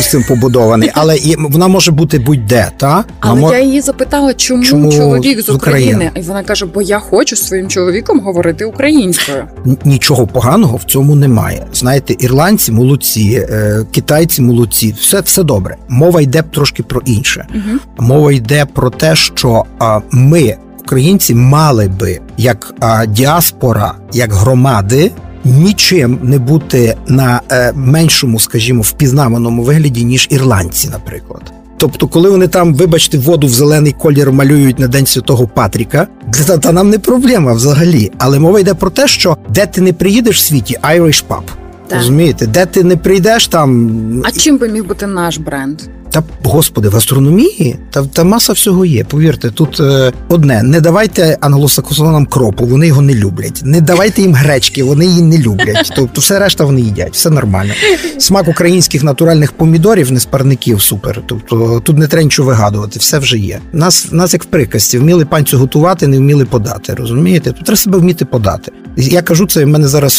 [0.00, 3.52] з цим побудований, але і вона може бути будь-де, та але мож...
[3.52, 5.94] я її запитала, чому, чому чоловік з України?
[5.94, 9.44] України, і вона каже: бо я хочу з своїм чоловіком говорити українською.
[9.84, 11.66] Нічого поганого в цьому немає.
[11.72, 15.76] Знаєте, ірландці молодці, е, китайці молодці, все все добре.
[15.88, 17.46] Мова йде трошки про інше.
[17.54, 17.78] Угу.
[17.98, 19.64] Мова йде про те, що
[20.10, 22.74] ми українці мали би як
[23.08, 25.10] діаспора, як громади.
[25.44, 31.52] Нічим не бути на е, меншому, скажімо, впізнаваному вигляді, ніж ірландці, наприклад.
[31.76, 36.06] Тобто, коли вони там, вибачте, воду в зелений колір малюють на день святого Патріка,
[36.46, 38.12] та, та нам не проблема взагалі.
[38.18, 41.42] Але мова йде про те, що де ти не приїдеш в світі, Irish Pub.
[41.88, 41.98] Так.
[41.98, 44.22] Розумієте, де ти не прийдеш там.
[44.24, 45.80] А чим би міг бути наш бренд?
[46.14, 49.04] Та господи, в астрономії та та маса всього є.
[49.04, 53.60] Повірте, тут е, одне: не давайте англосаксонам кропу, вони його не люблять.
[53.64, 55.92] Не давайте їм гречки, вони її не люблять.
[55.96, 57.72] Тобто, все решта вони їдять, все нормально.
[58.18, 61.22] Смак українських натуральних помідорів, не з парників, супер.
[61.26, 63.60] Тобто тут не треба нічого вигадувати, все вже є.
[63.72, 66.94] Нас нас як в приказці, вміли панцю готувати, не вміли подати.
[66.94, 67.52] Розумієте?
[67.52, 68.72] Тут треба себе вміти подати.
[68.96, 70.14] Я кажу це, в мене зараз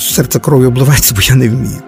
[0.00, 1.78] серце кров'ю обливається, бо я не вмію.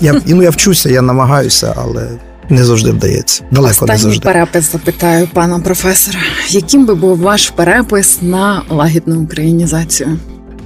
[0.00, 2.08] Я ну, я вчуся, я намагаюся, але
[2.50, 3.44] не завжди вдається.
[3.50, 4.24] Далеко Останній не завжди.
[4.24, 6.18] перепис запитаю пана професора.
[6.48, 10.18] Яким би був ваш перепис на лагідну українізацію?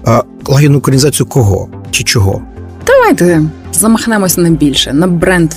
[0.05, 2.43] А, Лагідну українізацію кого чи чого?
[2.87, 5.51] Давайте замахнемося на більше, на бренд.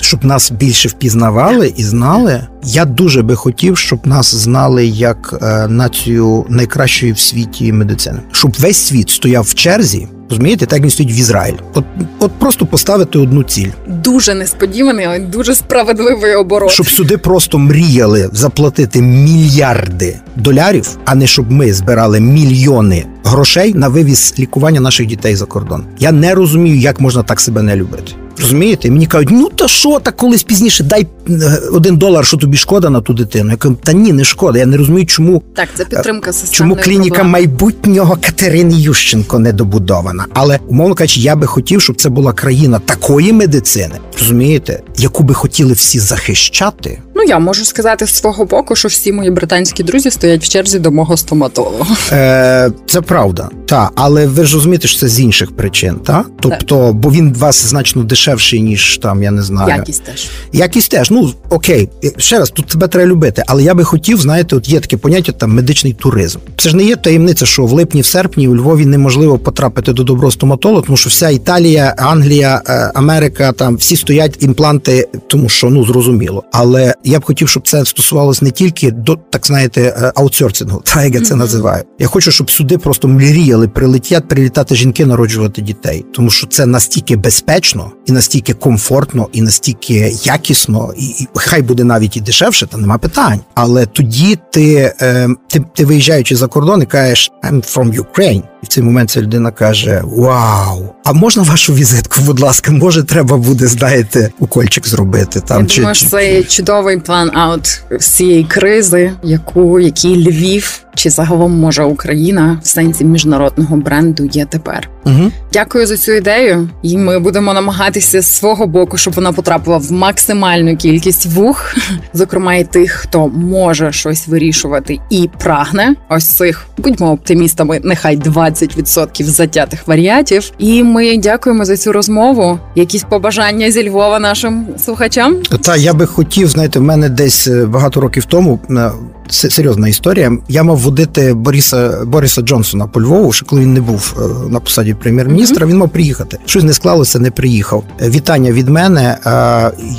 [0.00, 2.46] Щоб нас більше впізнавали і знали.
[2.64, 8.56] Я дуже би хотів, щоб нас знали як е, націю найкращої в світі медицини, щоб
[8.60, 10.08] весь світ стояв в черзі.
[10.30, 11.54] Розумієте, так він стоїть в Ізраїль.
[11.74, 11.84] От
[12.18, 13.68] от просто поставити одну ціль.
[13.88, 16.70] Дуже несподіваний, але дуже справедливий оборот.
[16.70, 23.88] Щоб сюди просто мріяли заплатити мільярди долярів, а не щоб ми збирали мільйони грошей на
[23.88, 25.84] вивіз лікування наших дітей за кордон.
[25.98, 28.12] Я не розумію, як можна так себе не любити.
[28.40, 28.90] Розумієте?
[28.90, 32.90] Мені кажуть, ну та що, так колись пізніше дай е, один долар, що тобі шкода
[32.90, 33.50] на ту дитину.
[33.50, 34.58] Я кажу, та ні, не шкода.
[34.58, 37.30] Я не розумію, чому так це підтримка Чому клініка проблеми.
[37.30, 40.26] майбутнього Катерини Ющенко не добудована.
[40.34, 45.34] Але умовно кажучи, я би хотів, щоб це була країна такої медицини, розумієте, яку би
[45.34, 46.98] хотіли всі захищати.
[47.22, 50.78] Ну я можу сказати з свого боку, що всі мої британські друзі стоять в черзі
[50.78, 51.96] до мого стоматолога.
[52.12, 56.86] Е, Це правда, та але ви ж розумієте, що це з інших причин, та тобто,
[56.86, 56.94] так.
[56.94, 59.68] бо він вас значно дешевший, ніж там, я не знаю.
[59.68, 61.10] Якість теж якість теж.
[61.10, 64.80] Ну окей, ще раз тут тебе треба любити, але я би хотів, знаєте, от є
[64.80, 66.38] таке поняття там медичний туризм.
[66.56, 70.02] Це ж не є таємниця, що в липні, в серпні у Львові неможливо потрапити до
[70.02, 75.70] доброго стоматолога, тому що вся Італія, Англія, е, Америка там всі стоять імпланти, тому що
[75.70, 76.44] ну зрозуміло.
[76.52, 81.04] Але я б хотів, щоб це стосувалося не тільки до так знаєте е, аутсорсингу, та
[81.04, 81.84] як я це називаю.
[81.98, 87.16] Я хочу, щоб сюди просто мріяли прилетять, прилітати жінки, народжувати дітей, тому що це настільки
[87.16, 92.76] безпечно і настільки комфортно, і настільки якісно, і, і хай буде навіть і дешевше, та
[92.76, 93.40] нема питань.
[93.54, 98.42] Але тоді ти, е, ти, ти виїжджаючи за кордон і кажеш I'm from Ukraine.
[98.62, 100.94] І в цей момент ця людина каже: Вау!
[101.04, 105.62] А можна вашу візитку, будь ласка, може, треба буде, знаєте, укольчик зробити там.
[105.62, 106.06] Я чи, думаю, чи...
[106.06, 112.66] це чудовий план аут з цієї кризи, яку який Львів чи загалом може Україна в
[112.66, 114.90] сенсі міжнародного бренду є тепер.
[115.04, 115.32] Угу.
[115.52, 119.92] Дякую за цю ідею, і ми будемо намагатися з свого боку, щоб вона потрапила в
[119.92, 121.74] максимальну кількість вух,
[122.14, 125.94] зокрема і тих, хто може щось вирішувати і прагне.
[126.08, 128.16] Ось цих будьмо оптимістами, нехай
[128.52, 130.52] 20% затятих варіатів.
[130.58, 132.58] І ми дякуємо за цю розмову.
[132.74, 135.36] Якісь побажання зі Львова нашим слухачам.
[135.60, 138.90] Та я би хотів, знаєте, в мене десь е, багато років тому е,
[139.28, 140.32] серйозна історія.
[140.48, 144.60] Я мав водити Бориса Бориса Джонсона по Львову, ще коли він не був е, на
[144.60, 145.66] посаді прем'єр-міністра.
[145.66, 145.70] Mm-hmm.
[145.70, 146.38] Він мав приїхати.
[146.46, 147.84] Щось не склалося, не приїхав.
[148.00, 149.16] Вітання від мене.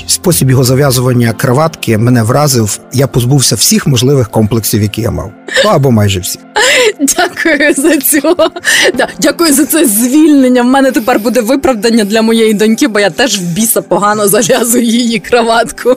[0.07, 2.79] Спосіб його зав'язування краватки мене вразив.
[2.93, 5.31] Я позбувся всіх можливих комплексів, які я мав,
[5.65, 6.39] або майже всі.
[6.99, 8.35] Дякую за цю.
[8.97, 10.61] Да, Дякую за це звільнення.
[10.61, 14.83] В мене тепер буде виправдання для моєї доньки, бо я теж в біса погано зав'язую
[14.83, 15.95] її краватку.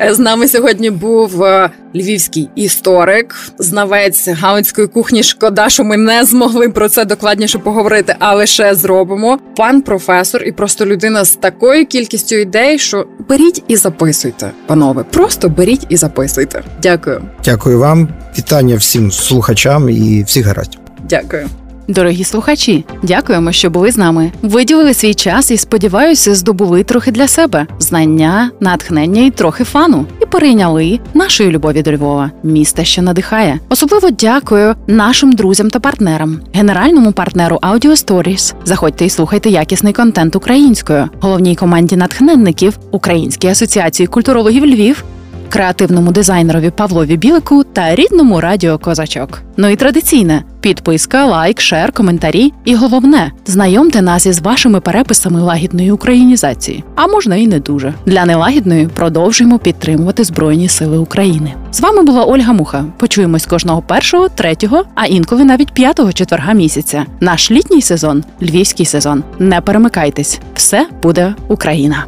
[0.00, 5.22] Е, З нами сьогодні був е, львівський історик, знавець галицької кухні.
[5.22, 9.38] Шкода, що ми не змогли про це докладніше поговорити, але ще зробимо.
[9.56, 15.04] Пан професор і просто людина з такою кількістю ідей, що беріть і записуйте, панове.
[15.10, 16.62] Просто беріть і записуйте.
[16.82, 17.22] Дякую.
[17.44, 18.08] Дякую вам.
[18.38, 20.85] Вітання всім слухачам і всіх гаразд.
[21.08, 21.48] Дякую.
[21.88, 24.32] Дорогі слухачі, дякуємо, що були з нами.
[24.42, 30.06] Виділили свій час і сподіваюся, здобули трохи для себе знання, натхнення і трохи фану.
[30.22, 33.60] І перейняли нашої любові до Львова, міста, що надихає.
[33.68, 38.54] Особливо дякую нашим друзям та партнерам, генеральному партнеру Audio Stories.
[38.64, 45.04] Заходьте і слухайте якісний контент українською, головній команді натхненників Українській асоціації культурологів Львів
[45.48, 49.42] креативному дизайнерові Павлові Білику та рідному радіо Козачок.
[49.56, 52.52] Ну і традиційне підписка, лайк, шер, коментарі.
[52.64, 56.84] І головне, знайомте нас із вашими переписами лагідної українізації.
[56.94, 57.94] А можна і не дуже.
[58.06, 61.52] Для нелагідної продовжуємо підтримувати Збройні Сили України.
[61.72, 62.84] З вами була Ольга Муха.
[62.96, 67.04] Почуємось кожного першого, третього, а інколи навіть п'ятого четверга місяця.
[67.20, 69.22] Наш літній сезон, львівський сезон.
[69.38, 72.04] Не перемикайтесь, все буде Україна.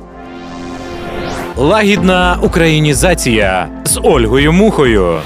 [1.60, 5.20] Лагідна українізація з Ольгою Мухою.